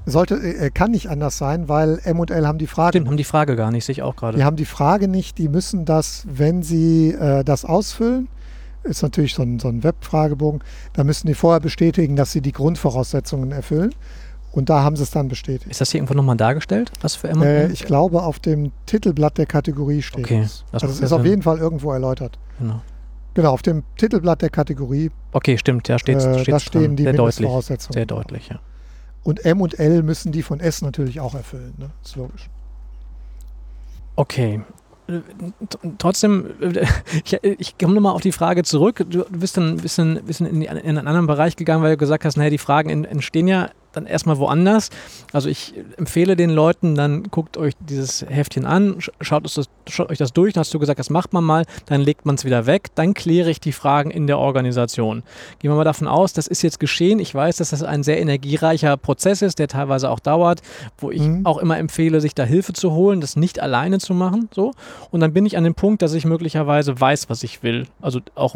[0.06, 2.94] Sollte, äh, kann nicht anders sein, weil M und L haben die Frage.
[2.94, 4.38] Stimmt, haben die Frage gar nicht, sehe ich auch gerade.
[4.38, 8.28] Die haben die Frage nicht, die müssen das, wenn sie äh, das ausfüllen,
[8.84, 12.52] ist natürlich so ein, so ein Webfragebogen, da müssen die vorher bestätigen, dass sie die
[12.52, 13.94] Grundvoraussetzungen erfüllen.
[14.54, 15.72] Und da haben sie es dann bestätigt.
[15.72, 17.42] Ist das hier irgendwo nochmal dargestellt, was für M&M?
[17.42, 20.66] Äh, ich glaube, auf dem Titelblatt der Kategorie steht okay, es.
[20.74, 22.38] Also es ist auf jeden Fall irgendwo erläutert.
[22.60, 22.82] Genau.
[23.34, 25.10] Genau, auf dem Titelblatt der Kategorie.
[25.32, 26.96] Okay, stimmt, da steht äh, Da stehen dran.
[26.98, 27.50] die sehr deutlich,
[27.92, 28.60] Sehr deutlich, ja.
[29.24, 31.74] Und M und L müssen die von S natürlich auch erfüllen.
[31.78, 31.90] Ne?
[32.04, 32.50] Ist logisch.
[34.16, 34.62] Okay.
[35.98, 36.52] Trotzdem,
[37.26, 39.06] ich, ich komme nochmal auf die Frage zurück.
[39.10, 41.98] Du bist dann ein bisschen, bisschen in, die, in, einen anderen Bereich gegangen, weil du
[41.98, 44.90] gesagt hast, naja, die Fragen entstehen ja dann erstmal woanders.
[45.34, 50.18] Also ich empfehle den Leuten, dann guckt euch dieses Heftchen an, schaut, das, schaut euch
[50.18, 52.66] das durch, dann hast du gesagt, das macht man mal, dann legt man es wieder
[52.66, 55.24] weg, dann kläre ich die Fragen in der Organisation.
[55.60, 57.20] Gehen wir mal davon aus, das ist jetzt geschehen.
[57.20, 60.62] Ich weiß, dass das ein sehr energiereicher Prozess ist, der teilweise auch dauert,
[60.98, 61.46] wo ich mhm.
[61.46, 64.50] auch immer empfehle, sich da Hilfe zu holen, das nicht alleine zu machen.
[64.54, 64.74] So.
[65.12, 67.88] Und dann bin ich an dem Punkt, dass ich möglicherweise weiß, was ich will.
[68.02, 68.56] Also auch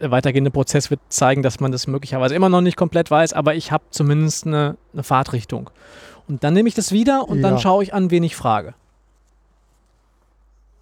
[0.00, 3.54] der weitergehende Prozess wird zeigen, dass man das möglicherweise immer noch nicht komplett weiß, aber
[3.54, 5.70] ich habe zumindest eine eine, Fahrtrichtung.
[6.28, 7.50] Und dann nehme ich das wieder und ja.
[7.50, 8.74] dann schaue ich an, wen ich frage.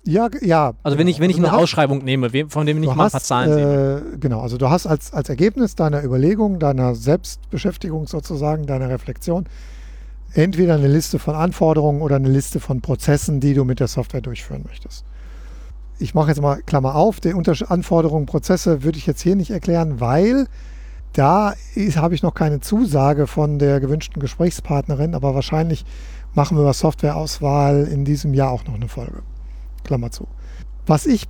[0.05, 0.73] Ja, ja.
[0.83, 3.11] Also wenn ich, wenn ich also eine hast, Ausschreibung nehme, von dem ich mal ein
[3.11, 4.19] paar Zahlen äh, sehe.
[4.19, 9.47] Genau, also du hast als, als Ergebnis deiner Überlegung, deiner Selbstbeschäftigung sozusagen, deiner Reflexion,
[10.35, 14.23] entweder eine Liste von Anforderungen oder eine Liste von Prozessen, die du mit der Software
[14.23, 15.05] durchführen möchtest.
[15.99, 20.01] Ich mache jetzt mal Klammer auf, die Anforderungen, Prozesse würde ich jetzt hier nicht erklären,
[20.01, 20.49] weil
[21.13, 21.55] da
[21.97, 25.85] habe ich noch keine Zusage von der gewünschten Gesprächspartnerin, aber wahrscheinlich
[26.35, 29.23] machen wir über Softwareauswahl in diesem Jahr auch noch eine Folge.
[29.85, 30.27] Klammer zu.
[30.87, 31.29] Was ich,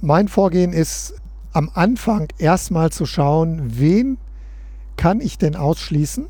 [0.00, 1.14] mein Vorgehen ist,
[1.52, 4.18] am Anfang erstmal zu schauen, wen
[4.96, 6.26] kann ich denn ausschließen?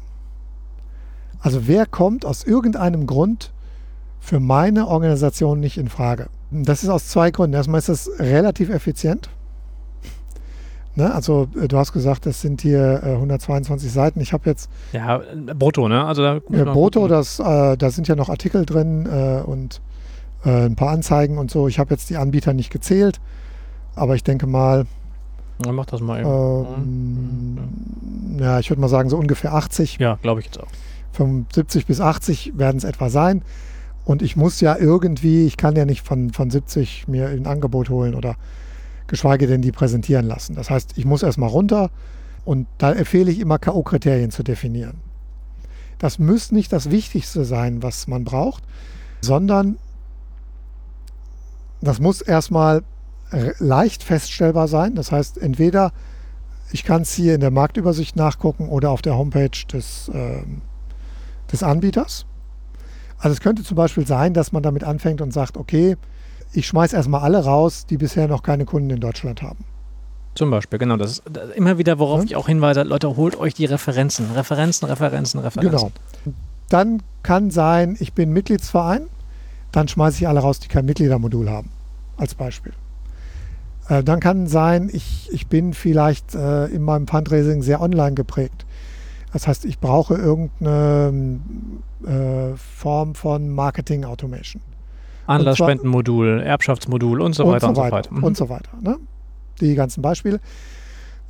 [1.40, 3.52] Also wer kommt aus irgendeinem Grund
[4.20, 6.28] für meine Organisation nicht in Frage?
[6.50, 7.54] Das ist aus zwei Gründen.
[7.54, 9.28] Erstmal ist es relativ effizient.
[10.98, 11.14] Ne?
[11.14, 14.20] Also äh, du hast gesagt, das sind hier äh, 122 Seiten.
[14.20, 14.68] Ich habe jetzt...
[14.92, 15.22] Ja,
[15.54, 16.04] brutto, ne?
[16.04, 19.80] Also da ja, brutto, das, äh, da sind ja noch Artikel drin äh, und
[20.44, 21.68] äh, ein paar Anzeigen und so.
[21.68, 23.20] Ich habe jetzt die Anbieter nicht gezählt,
[23.94, 24.86] aber ich denke mal...
[25.64, 26.28] Ja, mach das mal eben.
[26.28, 27.58] Ähm,
[28.40, 29.98] ja, ich würde mal sagen, so ungefähr 80.
[29.98, 30.66] Ja, glaube ich jetzt auch.
[31.12, 33.42] 75 bis 80 werden es etwa sein.
[34.04, 37.88] Und ich muss ja irgendwie, ich kann ja nicht von, von 70 mir ein Angebot
[37.88, 38.34] holen oder
[39.08, 40.54] geschweige denn die präsentieren lassen.
[40.54, 41.90] Das heißt, ich muss erstmal runter
[42.44, 45.00] und da empfehle ich immer K.O.-Kriterien zu definieren.
[45.98, 48.62] Das muss nicht das Wichtigste sein, was man braucht,
[49.20, 49.78] sondern
[51.80, 52.82] das muss erstmal
[53.58, 54.94] leicht feststellbar sein.
[54.94, 55.92] Das heißt, entweder
[56.70, 60.42] ich kann es hier in der Marktübersicht nachgucken oder auf der Homepage des, äh,
[61.50, 62.26] des Anbieters.
[63.18, 65.96] Also es könnte zum Beispiel sein, dass man damit anfängt und sagt, okay,
[66.58, 69.64] ich schmeiße erstmal alle raus, die bisher noch keine Kunden in Deutschland haben.
[70.34, 70.96] Zum Beispiel, genau.
[70.96, 71.22] Das ist
[71.54, 72.24] immer wieder, worauf ja.
[72.26, 74.30] ich auch hinweise, Leute, holt euch die Referenzen.
[74.32, 75.92] Referenzen, Referenzen, Referenzen.
[76.24, 76.34] Genau.
[76.68, 79.08] Dann kann sein, ich bin Mitgliedsverein,
[79.72, 81.70] dann schmeiße ich alle raus, die kein Mitgliedermodul haben,
[82.16, 82.72] als Beispiel.
[83.88, 88.66] Äh, dann kann sein, ich, ich bin vielleicht äh, in meinem Fundraising sehr online geprägt.
[89.32, 91.40] Das heißt, ich brauche irgendeine
[92.04, 94.62] äh, Form von Marketing Automation.
[95.28, 98.12] Anlassspendenmodul, Erbschaftsmodul und so und weiter so und so weiter.
[98.12, 98.24] Mhm.
[98.24, 98.96] Und so weiter ne?
[99.60, 100.40] Die ganzen Beispiele.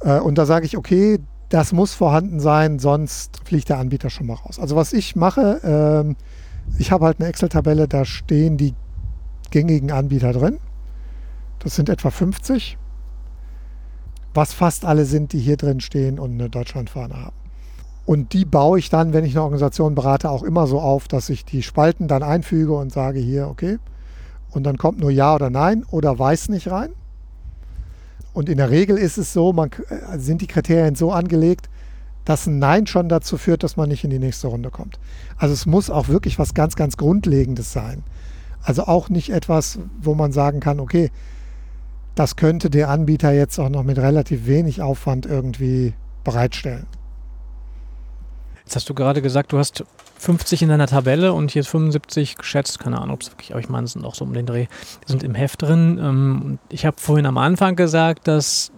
[0.01, 1.19] Äh, und da sage ich, okay,
[1.49, 4.59] das muss vorhanden sein, sonst fliegt der Anbieter schon mal raus.
[4.59, 8.75] Also was ich mache, äh, ich habe halt eine Excel-Tabelle, da stehen die
[9.51, 10.59] gängigen Anbieter drin.
[11.61, 12.77] Das sind etwa 50,
[14.35, 17.38] was fast alle sind, die hier drin stehen und eine Deutschlandfahne haben.
[18.09, 21.29] Und die baue ich dann, wenn ich eine Organisation berate, auch immer so auf, dass
[21.29, 23.79] ich die Spalten dann einfüge und sage hier, okay.
[24.51, 26.89] Und dann kommt nur Ja oder Nein oder Weiß nicht rein.
[28.33, 31.69] Und in der Regel ist es so, man, äh, sind die Kriterien so angelegt,
[32.25, 34.99] dass ein Nein schon dazu führt, dass man nicht in die nächste Runde kommt.
[35.37, 38.03] Also es muss auch wirklich was ganz, ganz Grundlegendes sein.
[38.63, 41.11] Also auch nicht etwas, wo man sagen kann, okay,
[42.15, 45.93] das könnte der Anbieter jetzt auch noch mit relativ wenig Aufwand irgendwie
[46.25, 46.87] bereitstellen.
[48.69, 49.83] Jetzt hast du gerade gesagt, du hast
[50.19, 52.79] 50 in deiner Tabelle und hier ist 75 geschätzt.
[52.79, 54.67] Keine Ahnung, ob es wirklich, aber ich meine, es sind auch so um den Dreh.
[55.07, 55.99] Die sind im Heft drin.
[55.99, 58.71] Ähm, ich habe vorhin am Anfang gesagt, dass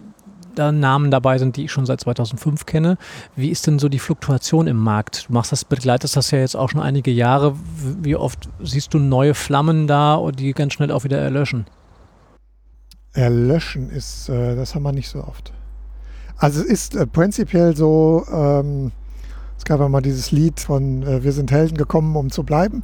[0.55, 2.97] da Namen dabei sind, die ich schon seit 2005 kenne.
[3.35, 5.27] Wie ist denn so die Fluktuation im Markt?
[5.27, 7.57] Du machst das, begleitest das ja jetzt auch schon einige Jahre.
[8.01, 11.65] Wie oft siehst du neue Flammen da, die ganz schnell auch wieder erlöschen?
[13.11, 15.51] Erlöschen ist, äh, das haben wir nicht so oft.
[16.37, 18.93] Also es ist äh, prinzipiell so, ähm,
[19.61, 22.81] es gab ja mal dieses Lied von äh, Wir sind Helden gekommen, um zu bleiben.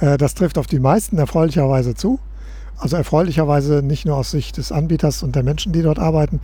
[0.00, 2.18] Äh, das trifft auf die meisten erfreulicherweise zu.
[2.76, 6.40] Also erfreulicherweise nicht nur aus Sicht des Anbieters und der Menschen, die dort arbeiten,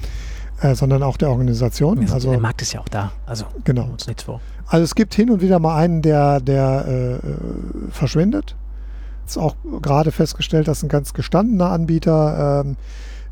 [0.61, 2.09] äh, sondern auch der Organisation.
[2.13, 3.11] Also, der Markt ist ja auch da.
[3.27, 3.87] Also genau.
[3.87, 4.41] uns nichts vor.
[4.69, 8.55] Also es gibt hin und wieder mal einen, der, der äh, verschwindet.
[9.27, 12.77] Ist auch gerade festgestellt, dass ein ganz gestandener Anbieter ähm,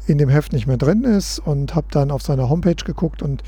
[0.08, 3.44] in dem Heft nicht mehr drin ist und habe dann auf seiner Homepage geguckt und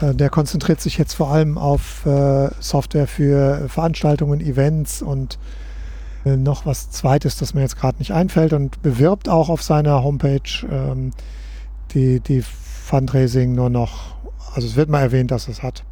[0.00, 5.38] der konzentriert sich jetzt vor allem auf äh, Software für Veranstaltungen, Events und
[6.26, 10.02] äh, noch was Zweites, das mir jetzt gerade nicht einfällt und bewirbt auch auf seiner
[10.02, 11.12] Homepage ähm,
[11.92, 14.16] die, die Fundraising nur noch,
[14.54, 15.84] also es wird mal erwähnt, dass es hat.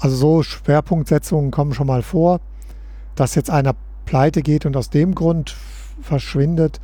[0.00, 2.40] Also so Schwerpunktsetzungen kommen schon mal vor,
[3.14, 5.56] dass jetzt einer pleite geht und aus dem Grund
[6.02, 6.80] verschwindet,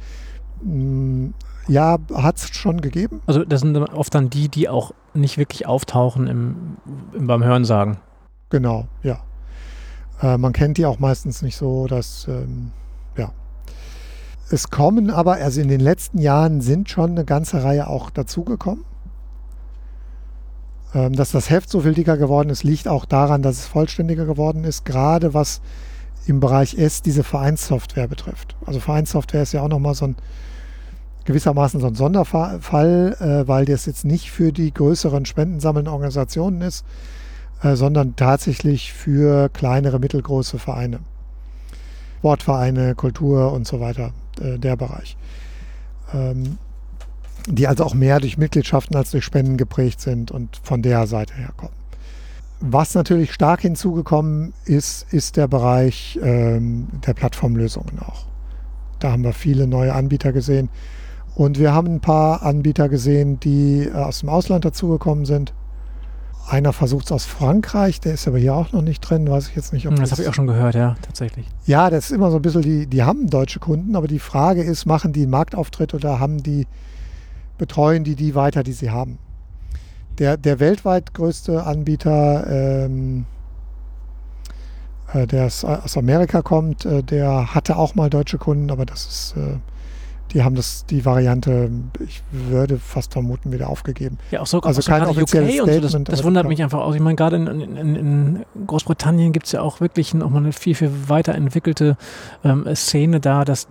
[0.63, 1.29] mm,
[1.69, 3.21] ja, hat es schon gegeben.
[3.27, 6.77] Also das sind oft dann die, die auch nicht wirklich auftauchen im,
[7.15, 7.99] im beim Hörensagen.
[8.51, 9.21] Genau, ja.
[10.23, 12.71] Äh, man kennt die auch meistens nicht so, dass, ähm,
[13.17, 13.33] ja.
[14.51, 18.85] Es kommen aber, also in den letzten Jahren sind schon eine ganze Reihe auch dazugekommen.
[20.95, 24.27] Ähm, dass das Heft so viel dicker geworden ist, liegt auch daran, dass es vollständiger
[24.27, 25.61] geworden ist, gerade was
[26.27, 28.57] im Bereich S diese Vereinssoftware betrifft.
[28.65, 30.17] Also Vereinssoftware ist ja auch nochmal so ein
[31.25, 36.85] gewissermaßen so ein Sonderfall, äh, weil das jetzt nicht für die größeren spendensammelnden Organisationen ist,
[37.63, 41.01] äh, sondern tatsächlich für kleinere, mittelgroße Vereine.
[42.19, 45.17] Sportvereine, Kultur und so weiter, äh, der Bereich.
[46.15, 46.59] Ähm,
[47.47, 51.35] die also auch mehr durch Mitgliedschaften als durch Spenden geprägt sind und von der Seite
[51.35, 51.75] her kommen.
[52.61, 58.25] Was natürlich stark hinzugekommen ist, ist der Bereich ähm, der Plattformlösungen auch.
[59.01, 60.71] Da haben wir viele neue Anbieter gesehen,
[61.35, 65.53] und wir haben ein paar Anbieter gesehen, die äh, aus dem Ausland dazugekommen sind.
[66.49, 69.57] Einer versucht es aus Frankreich, der ist aber hier auch noch nicht drin, weiß ich
[69.57, 69.87] jetzt nicht.
[69.87, 71.47] Ob hm, das, habe ich auch schon gehört, ja, tatsächlich.
[71.67, 74.63] Ja, das ist immer so ein bisschen, die, die haben deutsche Kunden, aber die Frage
[74.63, 76.67] ist, machen die einen Marktauftritt oder haben die,
[77.57, 79.19] betreuen die die weiter, die sie haben?
[80.19, 82.47] Der, der weltweit größte Anbieter,
[82.85, 83.25] ähm,
[85.15, 89.35] äh, der aus Amerika kommt, äh, der hatte auch mal deutsche Kunden, aber das ist
[89.39, 89.57] äh,
[90.35, 91.71] die haben das, die Variante,
[92.01, 94.19] ich würde fast vermuten, wieder aufgegeben.
[94.33, 95.91] Ja, auch so, also auch kein offizielles UK Statement.
[95.91, 96.97] So, das, das wundert mich einfach aus.
[96.97, 100.75] Ich meine, gerade in, in, in Großbritannien gibt es ja auch wirklich nochmal eine viel,
[100.75, 101.97] viel weiterentwickelte
[102.43, 103.69] ähm, Szene da, dass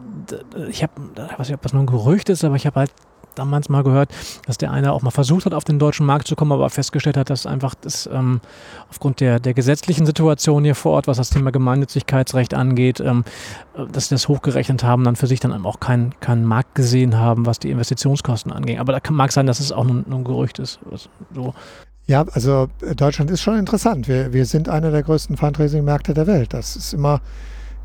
[0.69, 2.91] ich habe, ich weiß nicht, ob das nur ein Gerücht ist, aber ich habe halt
[3.35, 4.09] damals mal gehört,
[4.45, 7.17] dass der eine auch mal versucht hat, auf den deutschen Markt zu kommen, aber festgestellt
[7.17, 8.41] hat, dass einfach das ähm,
[8.89, 13.23] aufgrund der, der gesetzlichen Situation hier vor Ort, was das Thema Gemeinnützigkeitsrecht angeht, ähm,
[13.91, 17.45] dass sie das hochgerechnet haben, dann für sich dann auch keinen kein Markt gesehen haben,
[17.45, 18.79] was die Investitionskosten angeht.
[18.79, 20.79] Aber da kann, mag sein, dass es auch nur, nur ein Gerücht ist.
[21.33, 21.53] So.
[22.05, 24.07] Ja, also äh, Deutschland ist schon interessant.
[24.07, 26.53] Wir, wir sind einer der größten Fundraising-Märkte der Welt.
[26.53, 27.21] Das ist immer,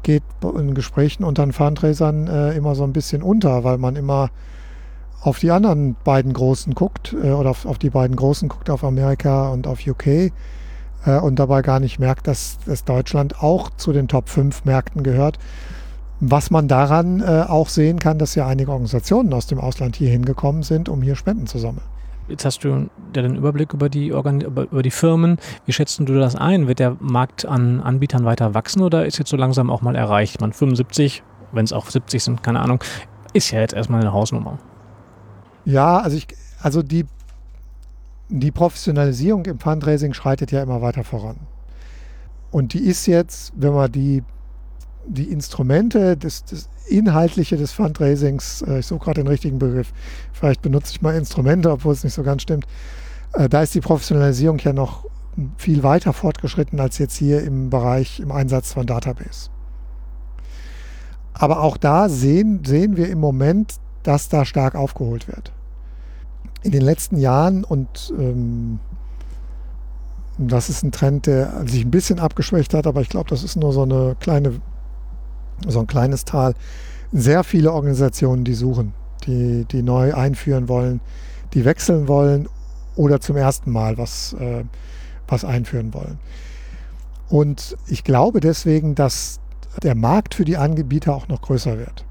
[0.02, 4.30] geht in Gesprächen unter den Fundraisern äh, immer so ein bisschen unter, weil man immer
[5.20, 8.84] auf die anderen beiden Großen guckt äh, oder auf, auf, die beiden Großen guckt, auf
[8.84, 10.30] Amerika und auf UK äh,
[11.20, 15.38] und dabei gar nicht merkt, dass, dass, Deutschland auch zu den Top 5 Märkten gehört.
[16.20, 20.10] Was man daran äh, auch sehen kann, dass ja einige Organisationen aus dem Ausland hier
[20.10, 21.84] hingekommen sind, um hier Spenden zu sammeln.
[22.28, 25.38] Jetzt hast du ja den Überblick über die, Organ über die Firmen.
[25.64, 26.68] Wie schätzt du das ein?
[26.68, 30.40] Wird der Markt an Anbietern weiter wachsen oder ist jetzt so langsam auch mal erreicht?
[30.40, 32.84] Man 75, wenn es auch 70 sind, keine Ahnung,
[33.32, 34.58] ist ja jetzt erstmal eine Hausnummer.
[35.68, 36.26] Ja, also ich,
[36.62, 37.04] also die,
[38.30, 41.36] die Professionalisierung im Fundraising schreitet ja immer weiter voran.
[42.50, 44.22] Und die ist jetzt, wenn man die,
[45.06, 49.92] die Instrumente, das, das Inhaltliche des Fundraisings, äh, ich suche gerade den richtigen Begriff,
[50.32, 52.66] vielleicht benutze ich mal Instrumente, obwohl es nicht so ganz stimmt,
[53.34, 55.04] äh, da ist die Professionalisierung ja noch
[55.58, 59.50] viel weiter fortgeschritten als jetzt hier im Bereich, im Einsatz von Database.
[61.34, 65.52] Aber auch da sehen, sehen wir im Moment, dass da stark aufgeholt wird
[66.62, 68.80] in den letzten Jahren und ähm,
[70.38, 73.56] das ist ein Trend, der sich ein bisschen abgeschwächt hat, aber ich glaube, das ist
[73.56, 74.60] nur so eine kleine,
[75.66, 76.54] so ein kleines Tal.
[77.12, 78.94] Sehr viele Organisationen, die suchen,
[79.26, 81.00] die, die neu einführen wollen,
[81.54, 82.48] die wechseln wollen
[82.94, 84.64] oder zum ersten Mal was, äh,
[85.26, 86.18] was einführen wollen.
[87.28, 89.40] Und ich glaube deswegen, dass
[89.82, 92.04] der Markt für die Anbieter auch noch größer wird.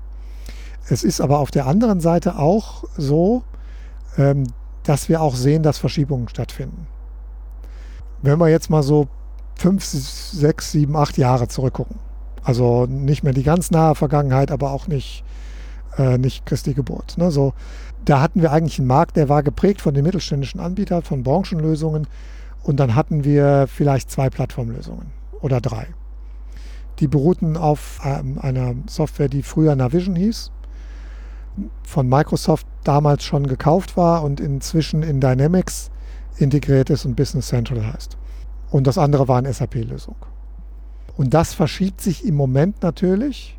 [0.89, 3.43] Es ist aber auf der anderen Seite auch so,
[4.83, 6.87] dass wir auch sehen, dass Verschiebungen stattfinden.
[8.21, 9.07] Wenn wir jetzt mal so
[9.55, 11.99] fünf, sechs, sieben, acht Jahre zurückgucken,
[12.43, 15.23] also nicht mehr die ganz nahe Vergangenheit, aber auch nicht,
[15.97, 17.17] äh, nicht Christi Geburt.
[17.17, 17.29] Ne?
[17.31, 17.53] So,
[18.05, 22.07] da hatten wir eigentlich einen Markt, der war geprägt von den mittelständischen Anbietern, von Branchenlösungen
[22.63, 25.07] und dann hatten wir vielleicht zwei Plattformlösungen
[25.41, 25.87] oder drei.
[26.99, 30.51] Die beruhten auf ähm, einer Software, die früher Navision hieß
[31.83, 35.89] von Microsoft damals schon gekauft war und inzwischen in Dynamics
[36.37, 38.17] integriert ist und Business Central heißt.
[38.69, 40.15] Und das andere war eine SAP-Lösung.
[41.15, 43.57] Und das verschiebt sich im Moment natürlich,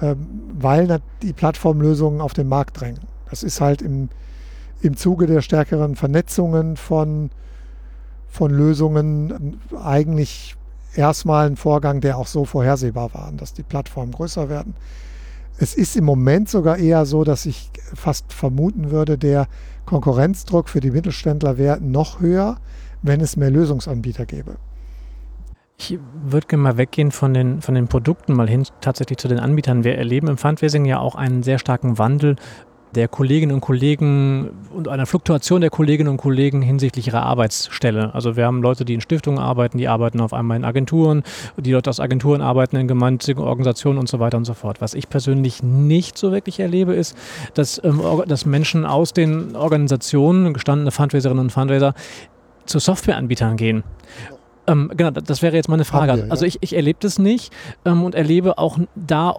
[0.00, 3.00] ähm, weil die Plattformlösungen auf den Markt drängen.
[3.30, 4.10] Das ist halt im,
[4.82, 7.30] im Zuge der stärkeren Vernetzungen von,
[8.28, 10.56] von Lösungen eigentlich
[10.94, 14.74] erstmal ein Vorgang, der auch so vorhersehbar war, dass die Plattformen größer werden.
[15.58, 19.46] Es ist im Moment sogar eher so, dass ich fast vermuten würde, der
[19.86, 22.58] Konkurrenzdruck für die Mittelständler wäre noch höher,
[23.02, 24.56] wenn es mehr Lösungsanbieter gäbe.
[25.76, 29.38] Ich würde gerne mal weggehen von den, von den Produkten mal hin tatsächlich zu den
[29.38, 29.84] Anbietern.
[29.84, 32.36] Wir erleben im Fundraising ja auch einen sehr starken Wandel
[32.94, 38.14] der Kolleginnen und Kollegen und einer Fluktuation der Kolleginnen und Kollegen hinsichtlich ihrer Arbeitsstelle.
[38.14, 41.22] Also wir haben Leute, die in Stiftungen arbeiten, die arbeiten auf einmal in Agenturen,
[41.56, 44.80] die Leute aus Agenturen arbeiten in gemeinnützigen Organisationen und so weiter und so fort.
[44.80, 47.16] Was ich persönlich nicht so wirklich erlebe, ist,
[47.54, 51.94] dass, ähm, dass Menschen aus den Organisationen, gestandene Fundraiserinnen und Fundraiser,
[52.66, 53.84] zu Softwareanbietern gehen.
[54.66, 56.14] Ähm, genau, das wäre jetzt meine Frage.
[56.14, 56.30] Wir, ja.
[56.30, 57.52] Also ich, ich erlebe das nicht
[57.84, 59.34] ähm, und erlebe auch da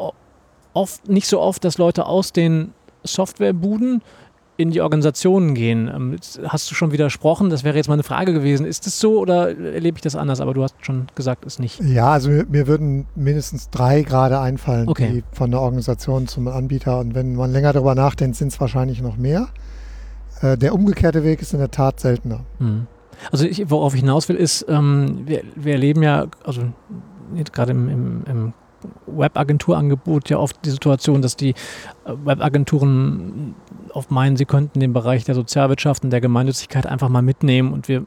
[0.73, 2.73] oft nicht so oft, dass Leute aus den
[3.05, 4.01] Softwarebuden
[4.57, 5.89] in die Organisationen gehen.
[5.93, 6.15] Ähm,
[6.47, 7.49] hast du schon widersprochen?
[7.49, 8.65] Das wäre jetzt mal eine Frage gewesen.
[8.65, 10.39] Ist es so oder erlebe ich das anders?
[10.39, 11.81] Aber du hast schon gesagt, es nicht.
[11.81, 15.09] Ja, also mir, mir würden mindestens drei gerade einfallen, okay.
[15.11, 16.99] die von der Organisation zum Anbieter.
[16.99, 19.49] Und wenn man länger darüber nachdenkt, sind es wahrscheinlich noch mehr.
[20.41, 22.41] Äh, der umgekehrte Weg ist in der Tat seltener.
[22.59, 22.87] Mhm.
[23.31, 26.61] Also ich, worauf ich hinaus will, ist, ähm, wir, wir erleben ja, also
[27.53, 28.53] gerade im, im, im
[29.07, 33.55] Webagenturangebot ja oft die Situation, dass die äh, Webagenturen
[33.93, 37.87] oft meinen, sie könnten den Bereich der Sozialwirtschaft und der Gemeinnützigkeit einfach mal mitnehmen und
[37.87, 38.05] wir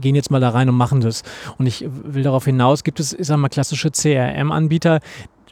[0.00, 1.22] gehen jetzt mal da rein und machen das.
[1.58, 5.00] Und ich will darauf hinaus, gibt es, ich sag mal, klassische CRM-Anbieter,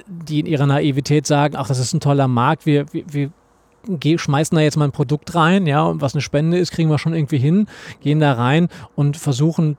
[0.07, 3.31] die in ihrer Naivität sagen, ach, das ist ein toller Markt, wir, wir,
[3.87, 6.91] wir schmeißen da jetzt mal ein Produkt rein, ja, und was eine Spende ist, kriegen
[6.91, 7.67] wir schon irgendwie hin,
[8.01, 9.77] gehen da rein und versuchen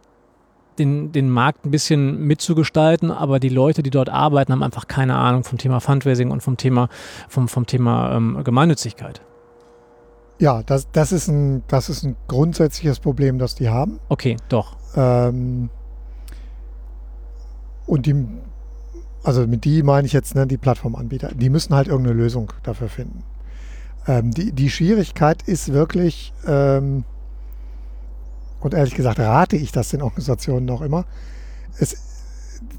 [0.81, 5.15] den, den Markt ein bisschen mitzugestalten, aber die Leute, die dort arbeiten, haben einfach keine
[5.15, 6.89] Ahnung vom Thema Fundraising und vom Thema,
[7.29, 9.21] vom, vom Thema ähm, Gemeinnützigkeit.
[10.39, 13.99] Ja, das, das, ist ein, das ist ein grundsätzliches Problem, das die haben.
[14.09, 14.75] Okay, doch.
[14.95, 15.69] Ähm,
[17.85, 18.25] und die,
[19.23, 22.89] also mit die meine ich jetzt ne, die Plattformanbieter, die müssen halt irgendeine Lösung dafür
[22.89, 23.23] finden.
[24.07, 27.03] Ähm, die, die Schwierigkeit ist wirklich, ähm,
[28.61, 31.05] und ehrlich gesagt rate ich das den Organisationen noch immer,
[31.79, 31.97] es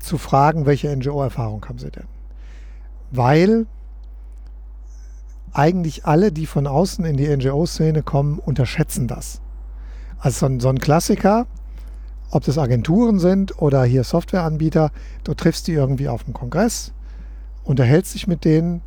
[0.01, 2.07] zu fragen, welche NGO-Erfahrung haben sie denn?
[3.11, 3.67] Weil
[5.53, 9.41] eigentlich alle, die von außen in die NGO-Szene kommen, unterschätzen das.
[10.19, 11.47] Also so ein, so ein, Klassiker,
[12.31, 14.91] ob das Agenturen sind oder hier Softwareanbieter,
[15.25, 16.93] du triffst die irgendwie auf dem Kongress,
[17.65, 18.83] unterhältst dich mit denen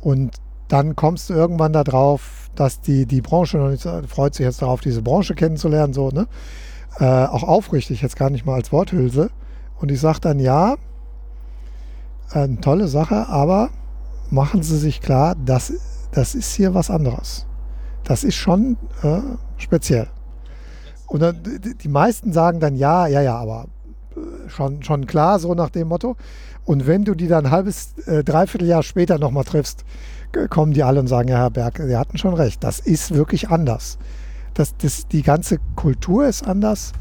[0.00, 0.36] und
[0.68, 3.76] dann kommst du irgendwann darauf, dass die, die Branche,
[4.08, 6.26] freut sich jetzt darauf, diese Branche kennenzulernen, so, ne?
[6.98, 9.30] Äh, auch aufrichtig, jetzt gar nicht mal als Worthülse.
[9.78, 10.74] Und ich sage dann, ja,
[12.32, 13.70] äh, tolle Sache, aber
[14.30, 15.72] machen Sie sich klar, das,
[16.10, 17.46] das ist hier was anderes.
[18.02, 19.20] Das ist schon äh,
[19.56, 20.08] speziell.
[21.06, 21.40] Und dann,
[21.80, 23.66] die meisten sagen dann ja, ja, ja, aber
[24.16, 26.16] äh, schon, schon klar, so nach dem Motto.
[26.64, 29.84] Und wenn du die dann ein halbes, äh, dreiviertel Jahr später nochmal triffst,
[30.48, 33.48] kommen die alle und sagen, ja, Herr Berg, Sie hatten schon recht, das ist wirklich
[33.48, 33.98] anders.
[34.54, 36.92] Das, das, die ganze Kultur ist anders,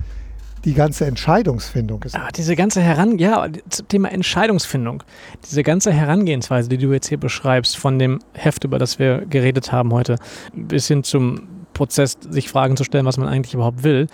[0.65, 2.15] die ganze Entscheidungsfindung ist.
[2.15, 5.03] Ah, diese ganze Heran ja, zum Thema Entscheidungsfindung,
[5.45, 9.71] diese ganze Herangehensweise, die du jetzt hier beschreibst, von dem Heft, über das wir geredet
[9.71, 10.17] haben heute,
[10.53, 14.07] bis hin zum Prozess, sich Fragen zu stellen, was man eigentlich überhaupt will,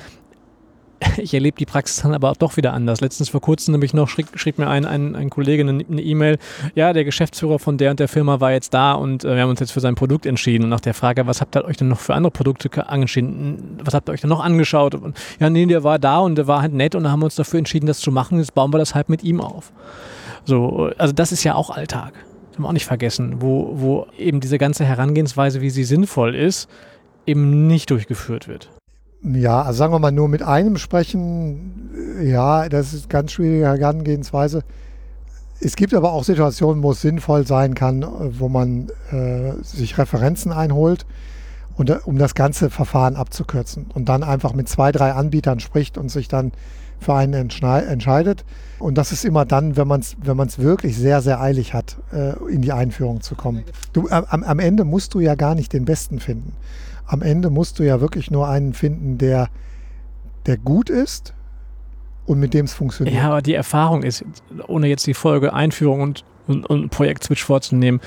[1.18, 3.01] ich erlebe die Praxis dann aber doch wieder anders.
[3.01, 6.38] Letztens vor kurzem nämlich noch schrieb, schrieb mir ein, ein, ein Kollege eine E-Mail,
[6.76, 9.49] ja, der Geschäftsführer von der und der Firma war jetzt da und äh, wir haben
[9.49, 10.66] uns jetzt für sein Produkt entschieden.
[10.66, 13.80] Und nach der Frage, was habt ihr euch denn noch für andere Produkte angeschieden?
[13.84, 14.95] Was habt ihr euch denn noch angeschaut?
[14.95, 17.26] Und, ja, nee, der war da und der war halt nett und dann haben wir
[17.26, 18.39] uns dafür entschieden, das zu machen.
[18.39, 19.72] Jetzt bauen wir das halt mit ihm auf.
[20.45, 22.14] So, also das ist ja auch Alltag.
[22.47, 26.36] Das haben wir auch nicht vergessen, wo, wo eben diese ganze Herangehensweise, wie sie sinnvoll
[26.36, 26.70] ist,
[27.26, 28.70] eben nicht durchgeführt wird.
[29.24, 31.90] Ja, also sagen wir mal nur mit einem sprechen,
[32.22, 34.64] ja, das ist ganz schwierige Herangehensweise.
[35.62, 38.06] Es gibt aber auch Situationen, wo es sinnvoll sein kann,
[38.38, 41.06] wo man äh, sich Referenzen einholt,
[41.76, 45.98] und, äh, um das ganze Verfahren abzukürzen und dann einfach mit zwei, drei Anbietern spricht
[45.98, 46.52] und sich dann
[47.00, 48.44] für einen entscheidet.
[48.78, 52.34] Und das ist immer dann, wenn man es wenn wirklich sehr, sehr eilig hat, äh,
[52.52, 53.64] in die Einführung zu kommen.
[53.94, 56.54] Du, äh, am, am Ende musst du ja gar nicht den Besten finden
[57.06, 59.49] am Ende musst du ja wirklich nur einen finden, der,
[60.45, 61.34] der gut ist
[62.26, 63.16] und mit dem es funktioniert.
[63.16, 64.24] Ja, aber die Erfahrung ist,
[64.68, 67.99] ohne jetzt die Folge Einführung und, und, und Projekt Switch vorzunehmen,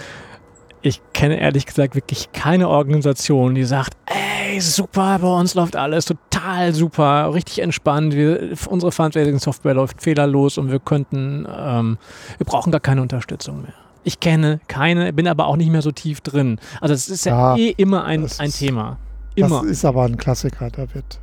[0.83, 6.05] ich kenne ehrlich gesagt wirklich keine Organisation, die sagt, ey, super, bei uns läuft alles
[6.05, 11.99] total super, richtig entspannt, wir, unsere Fundraising-Software läuft fehlerlos und wir könnten, ähm,
[12.39, 13.75] wir brauchen gar keine Unterstützung mehr.
[14.07, 16.61] Ich kenne keine, bin aber auch nicht mehr so tief drin.
[16.81, 18.99] Also es ist ja, ja eh immer ein, ein Thema.
[19.35, 19.63] Immer.
[19.63, 21.19] Das ist aber ein Klassiker, David.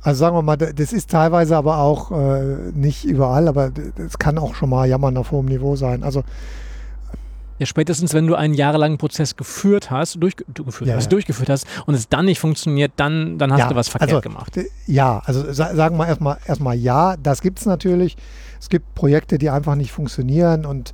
[0.00, 4.38] Also sagen wir mal, das ist teilweise aber auch äh, nicht überall, aber es kann
[4.38, 6.04] auch schon mal Jammern auf hohem Niveau sein.
[6.04, 6.24] Also
[7.58, 11.10] ja, spätestens wenn du einen jahrelangen Prozess geführt hast, durch, geführt ja, hast, ja.
[11.10, 14.22] durchgeführt hast und es dann nicht funktioniert, dann, dann hast ja, du was verkehrt also,
[14.22, 14.58] gemacht.
[14.86, 18.16] Ja, also sagen wir erstmal erstmal ja, das gibt es natürlich.
[18.60, 20.92] Es gibt Projekte, die einfach nicht funktionieren und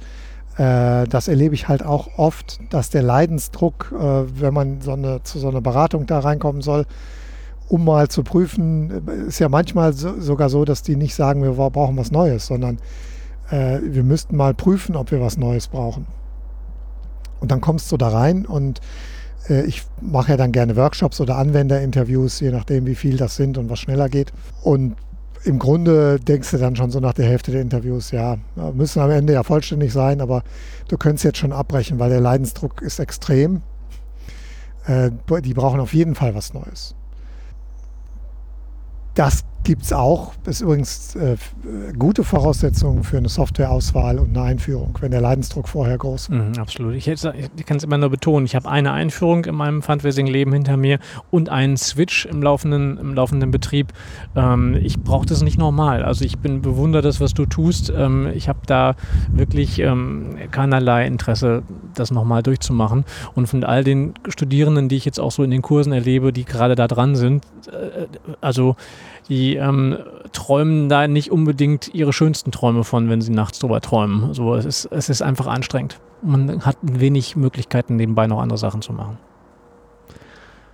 [0.57, 5.23] äh, das erlebe ich halt auch oft, dass der Leidensdruck, äh, wenn man so eine,
[5.23, 6.87] zu so einer Beratung da reinkommen soll,
[7.69, 11.43] um mal zu prüfen, äh, ist ja manchmal so, sogar so, dass die nicht sagen,
[11.43, 12.79] wir brauchen was Neues, sondern
[13.51, 16.07] äh, wir müssten mal prüfen, ob wir was Neues brauchen.
[17.41, 18.81] Und dann kommst du da rein und
[19.49, 23.59] äh, ich mache ja dann gerne Workshops oder Anwenderinterviews, je nachdem, wie viel das sind
[23.59, 24.33] und was schneller geht.
[24.63, 24.97] Und
[25.45, 28.37] im Grunde denkst du dann schon so nach der Hälfte der Interviews, ja,
[28.75, 30.43] müssen am Ende ja vollständig sein, aber
[30.89, 33.63] du könntest jetzt schon abbrechen, weil der Leidensdruck ist extrem.
[34.87, 35.11] Äh,
[35.43, 36.95] die brauchen auf jeden Fall was Neues.
[39.15, 40.33] Das gibt es auch.
[40.47, 41.37] Ist übrigens äh,
[41.99, 46.31] gute Voraussetzung für eine Softwareauswahl und eine Einführung, wenn der Leidensdruck vorher groß ist.
[46.31, 46.95] Mhm, absolut.
[46.95, 48.47] Ich, ich kann es immer nur betonen.
[48.47, 51.01] Ich habe eine Einführung in meinem Fundraising-Leben hinter mir
[51.33, 53.93] und einen Switch im laufenden, im laufenden Betrieb.
[54.37, 56.05] Ähm, ich brauche das nicht normal.
[56.05, 57.93] Also ich bin bewundert das, was du tust.
[57.95, 58.95] Ähm, ich habe da
[59.33, 63.05] wirklich ähm, keinerlei Interesse, das nochmal durchzumachen.
[63.35, 66.45] Und von all den Studierenden, die ich jetzt auch so in den Kursen erlebe, die
[66.45, 68.07] gerade da dran sind, äh,
[68.41, 68.77] also
[69.29, 69.99] die ähm,
[70.33, 74.35] träumen da nicht unbedingt ihre schönsten Träume von, wenn sie nachts drüber träumen.
[74.35, 76.01] So, es ist, es ist einfach anstrengend.
[76.23, 79.19] Man hat wenig Möglichkeiten, nebenbei noch andere Sachen zu machen.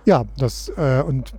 [0.05, 1.33] Ja, das äh, und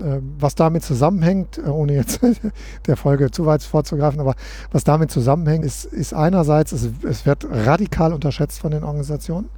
[0.00, 2.20] äh, was damit zusammenhängt, äh, ohne jetzt
[2.86, 4.34] der Folge zu weit vorzugreifen, aber
[4.70, 9.48] was damit zusammenhängt, ist, ist einerseits, es, es wird radikal unterschätzt von den Organisationen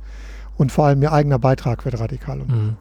[0.57, 2.67] und vor allem ihr eigener Beitrag wird radikal unterschätzt.
[2.67, 2.77] Mhm.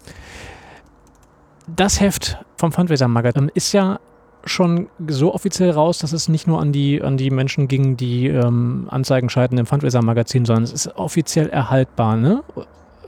[1.68, 4.00] Das Heft vom Fundraiser Magazin ist ja
[4.44, 8.28] schon so offiziell raus, dass es nicht nur an die, an die Menschen ging, die
[8.28, 12.44] ähm, Anzeigen schalten im Fundraiser Magazin, sondern es ist offiziell erhaltbar, ne?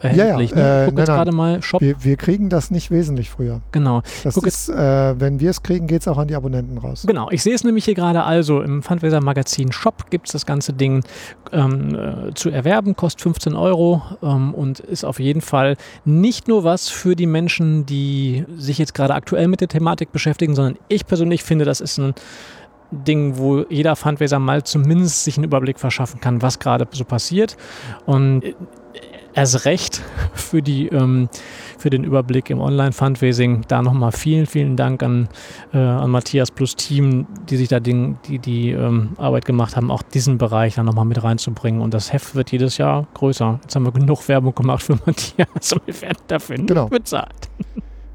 [0.02, 0.52] Erhältlich.
[0.52, 0.86] Ja, ja.
[0.86, 0.88] Ne?
[0.88, 1.82] Äh, gerade mal, Shop.
[1.82, 3.62] Wir, wir, kriegen das nicht wesentlich früher.
[3.72, 4.02] Genau.
[4.24, 7.04] Das Guck ist, äh, wenn wir es kriegen, geht es auch an die Abonnenten raus.
[7.08, 10.46] Genau, ich sehe es nämlich hier gerade also im Fundraiser Magazin Shop gibt es das
[10.46, 11.04] ganze Ding
[11.52, 15.76] ähm, äh, zu erwerben, kostet 15 Euro ähm, und ist auf jeden Fall
[16.06, 20.56] nicht nur was für die Menschen, die sich jetzt gerade aktuell mit der Thematik beschäftigen,
[20.56, 22.14] sondern ich persönlich finde, das ist ein
[22.92, 27.58] Ding, wo jeder Fundraiser mal zumindest sich einen Überblick verschaffen kann, was gerade so passiert.
[28.06, 28.44] Und
[29.38, 30.02] erst recht
[30.34, 31.30] für, die, ähm,
[31.78, 33.66] für den Überblick im Online-Fundraising.
[33.68, 35.30] Da nochmal vielen, vielen Dank an,
[35.74, 39.92] äh, an Matthias plus Team, die sich da Ding, die, die ähm, Arbeit gemacht haben,
[39.92, 41.82] auch diesen Bereich dann nochmal mit reinzubringen.
[41.82, 43.60] Und das Heft wird jedes Jahr größer.
[43.62, 46.88] Jetzt haben wir genug Werbung gemacht für Matthias und wir werden dafür nicht genau.
[46.88, 47.50] bezahlt.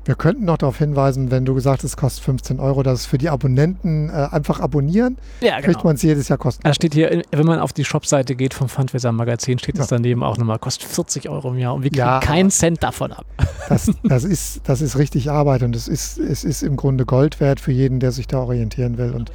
[0.04, 3.06] Wir könnten noch darauf hinweisen, wenn du gesagt hast, es kostet 15 Euro, dass es
[3.06, 5.16] für die Abonnenten äh, einfach abonnieren.
[5.40, 5.66] Ja, genau.
[5.66, 6.70] Kriegt man es jedes Jahr kostenlos.
[6.70, 9.96] Da steht hier, wenn man auf die Shopseite geht vom Fundraiser Magazin, steht es ja.
[9.96, 13.12] daneben auch nochmal, kostet 40 Euro im Jahr und wir kriegen ja, keinen Cent davon
[13.12, 13.26] ab.
[13.68, 17.38] Das, das, ist, das ist richtig Arbeit und es ist, es ist im Grunde Gold
[17.38, 19.12] wert für jeden, der sich da orientieren will.
[19.12, 19.30] Und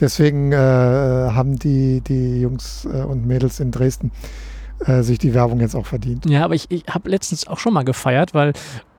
[0.00, 4.10] deswegen äh, haben die, die Jungs äh, und Mädels in Dresden
[4.84, 6.28] äh, sich die Werbung jetzt auch verdient.
[6.28, 8.52] Ja, aber ich, ich habe letztens auch schon mal gefeiert, weil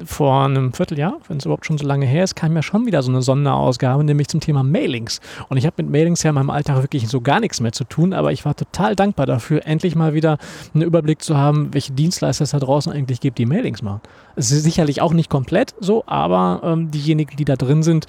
[0.04, 3.02] vor einem Vierteljahr, wenn es überhaupt schon so lange her ist, kam ja schon wieder
[3.02, 5.20] so eine Sonderausgabe, nämlich zum Thema Mailings.
[5.48, 7.84] Und ich habe mit Mailings ja in meinem Alltag wirklich so gar nichts mehr zu
[7.86, 10.38] tun, aber ich war total dankbar dafür, endlich mal wieder
[10.74, 14.02] einen Überblick zu haben, welche Dienstleister es da draußen eigentlich gibt, die Mailings machen.
[14.36, 18.06] Es ist sicherlich auch nicht komplett so, aber ähm, diejenigen, die da drin sind,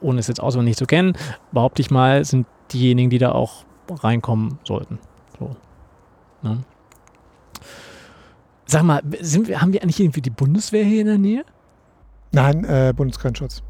[0.00, 1.14] ohne es jetzt auswendig zu kennen,
[1.52, 4.98] behaupte ich mal, sind diejenigen, die da auch reinkommen sollten.
[6.42, 6.58] Ne?
[8.66, 11.44] Sag mal, wir, haben wir eigentlich irgendwie die Bundeswehr hier in der Nähe?
[12.32, 13.62] Nein, äh, Bundesgrenzschutz.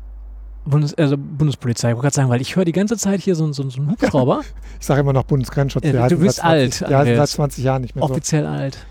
[0.65, 3.51] Bundes, also Bundespolizei, ich wollte gerade sagen, weil ich höre die ganze Zeit hier so,
[3.53, 4.41] so, so einen Hubschrauber.
[4.81, 5.85] ich sage immer noch Bundesgrenzschutz.
[5.85, 6.91] Ja, du bist 20, alt.
[6.91, 8.05] Ja, seit 20 Jahren nicht mehr.
[8.05, 8.49] Offiziell so.
[8.49, 8.87] alt.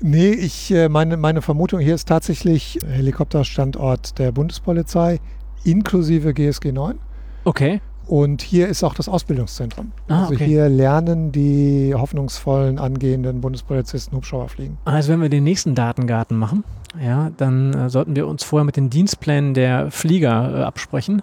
[0.00, 5.20] Nee, ich, äh, meine, meine Vermutung hier ist tatsächlich Helikopterstandort der Bundespolizei
[5.64, 6.98] inklusive GSG 9.
[7.44, 7.82] Okay.
[8.10, 9.92] Und hier ist auch das Ausbildungszentrum.
[10.08, 14.78] Ah, also hier lernen die hoffnungsvollen angehenden Bundespolizisten Hubschrauber fliegen.
[14.84, 16.64] Also wenn wir den nächsten Datengarten machen,
[17.00, 21.22] ja, dann äh, sollten wir uns vorher mit den Dienstplänen der Flieger äh, absprechen.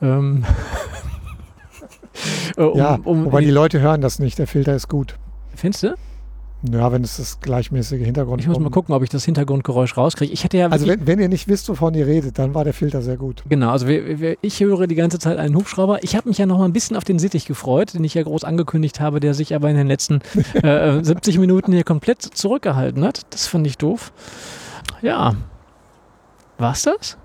[0.00, 0.44] Ähm
[2.56, 4.38] um, ja, um wobei die Leute hören das nicht.
[4.38, 5.18] Der Filter ist gut.
[5.56, 5.94] Findest du?
[6.70, 10.32] Ja, wenn es das gleichmäßige Hintergrund Ich muss mal gucken, ob ich das Hintergrundgeräusch rauskriege.
[10.32, 12.72] Ich hätte ja also wenn, wenn, ihr nicht wisst, wovon ihr redet, dann war der
[12.72, 13.42] Filter sehr gut.
[13.48, 16.04] Genau, also wir, wir, ich höre die ganze Zeit einen Hubschrauber.
[16.04, 18.22] Ich habe mich ja noch mal ein bisschen auf den Sittich gefreut, den ich ja
[18.22, 20.20] groß angekündigt habe, der sich aber in den letzten
[20.62, 23.22] äh, 70 Minuten hier komplett zurückgehalten hat.
[23.30, 24.12] Das fand ich doof.
[25.00, 25.34] Ja,
[26.58, 27.18] war's das?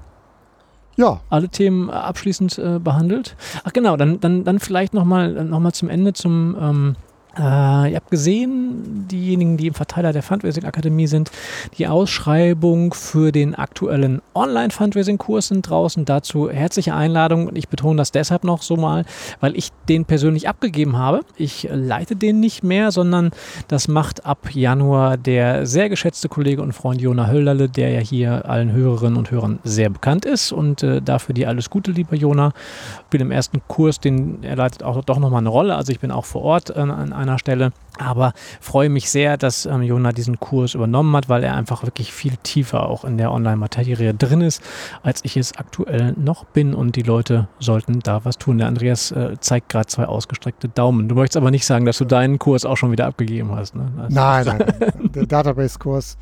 [0.96, 1.22] Ja.
[1.30, 3.36] Alle Themen abschließend äh, behandelt.
[3.64, 6.58] Ach genau, dann, dann, dann vielleicht nochmal noch mal zum Ende zum...
[6.60, 6.96] Ähm,
[7.38, 11.32] äh, ihr habt gesehen, diejenigen, die im Verteiler der Fundraising Akademie sind,
[11.78, 16.06] die Ausschreibung für den aktuellen Online-Fundraising-Kurs sind draußen.
[16.06, 19.06] Dazu herzliche Einladung und ich betone das deshalb noch so mal,
[19.40, 21.22] weil ich den persönlich abgegeben habe.
[21.36, 23.32] Ich leite den nicht mehr, sondern
[23.68, 28.50] das macht ab Januar der sehr geschätzte Kollege und Freund Jona Höllerle, der ja hier
[28.50, 32.54] allen Hörerinnen und Hörern sehr bekannt ist und äh, dafür die alles Gute, lieber Jona.
[33.00, 35.76] Ich bin im ersten Kurs, den er leitet auch doch nochmal eine Rolle.
[35.76, 37.72] Also ich bin auch vor Ort äh, an einer Stelle.
[38.00, 42.14] Aber freue mich sehr, dass ähm, Jona diesen Kurs übernommen hat, weil er einfach wirklich
[42.14, 44.62] viel tiefer auch in der Online-Materie drin ist,
[45.02, 46.74] als ich es aktuell noch bin.
[46.74, 48.60] Und die Leute sollten da was tun.
[48.60, 51.10] Der Andreas äh, zeigt gerade zwei ausgestreckte Daumen.
[51.10, 53.76] Du möchtest aber nicht sagen, dass du deinen Kurs auch schon wieder abgegeben hast.
[53.76, 53.92] Ne?
[54.10, 55.12] Nein, nein, nein.
[55.14, 56.18] Der Database-Kurs.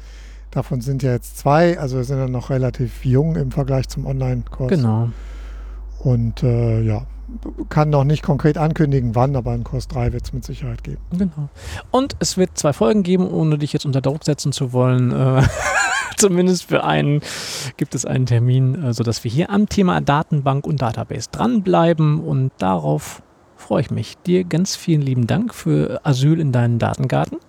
[0.51, 4.05] Davon sind ja jetzt zwei, also wir sind ja noch relativ jung im Vergleich zum
[4.05, 4.69] Online-Kurs.
[4.69, 5.09] Genau.
[5.99, 7.01] Und äh, ja,
[7.69, 11.01] kann noch nicht konkret ankündigen, wann, aber in Kurs 3 wird es mit Sicherheit geben.
[11.11, 11.49] Genau.
[11.91, 15.11] Und es wird zwei Folgen geben, ohne dich jetzt unter Druck setzen zu wollen.
[15.11, 15.43] Äh,
[16.17, 17.21] zumindest für einen
[17.77, 22.19] gibt es einen Termin, sodass wir hier am Thema Datenbank und Database dranbleiben.
[22.19, 23.21] Und darauf
[23.55, 24.17] freue ich mich.
[24.19, 27.39] Dir ganz vielen lieben Dank für Asyl in deinen Datengarten.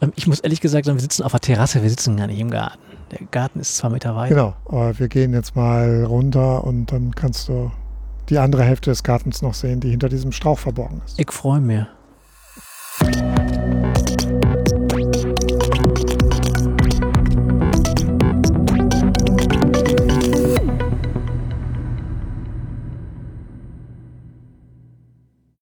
[0.00, 2.40] Ähm, ich muss ehrlich gesagt sagen, wir sitzen auf der Terrasse, wir sitzen gar nicht
[2.40, 2.78] im Garten.
[3.10, 4.28] Der Garten ist zwei Meter weit.
[4.28, 7.70] Genau, aber wir gehen jetzt mal runter und dann kannst du
[8.28, 11.18] die andere Hälfte des Gartens noch sehen, die hinter diesem Strauch verborgen ist.
[11.18, 11.84] Ich freue mich.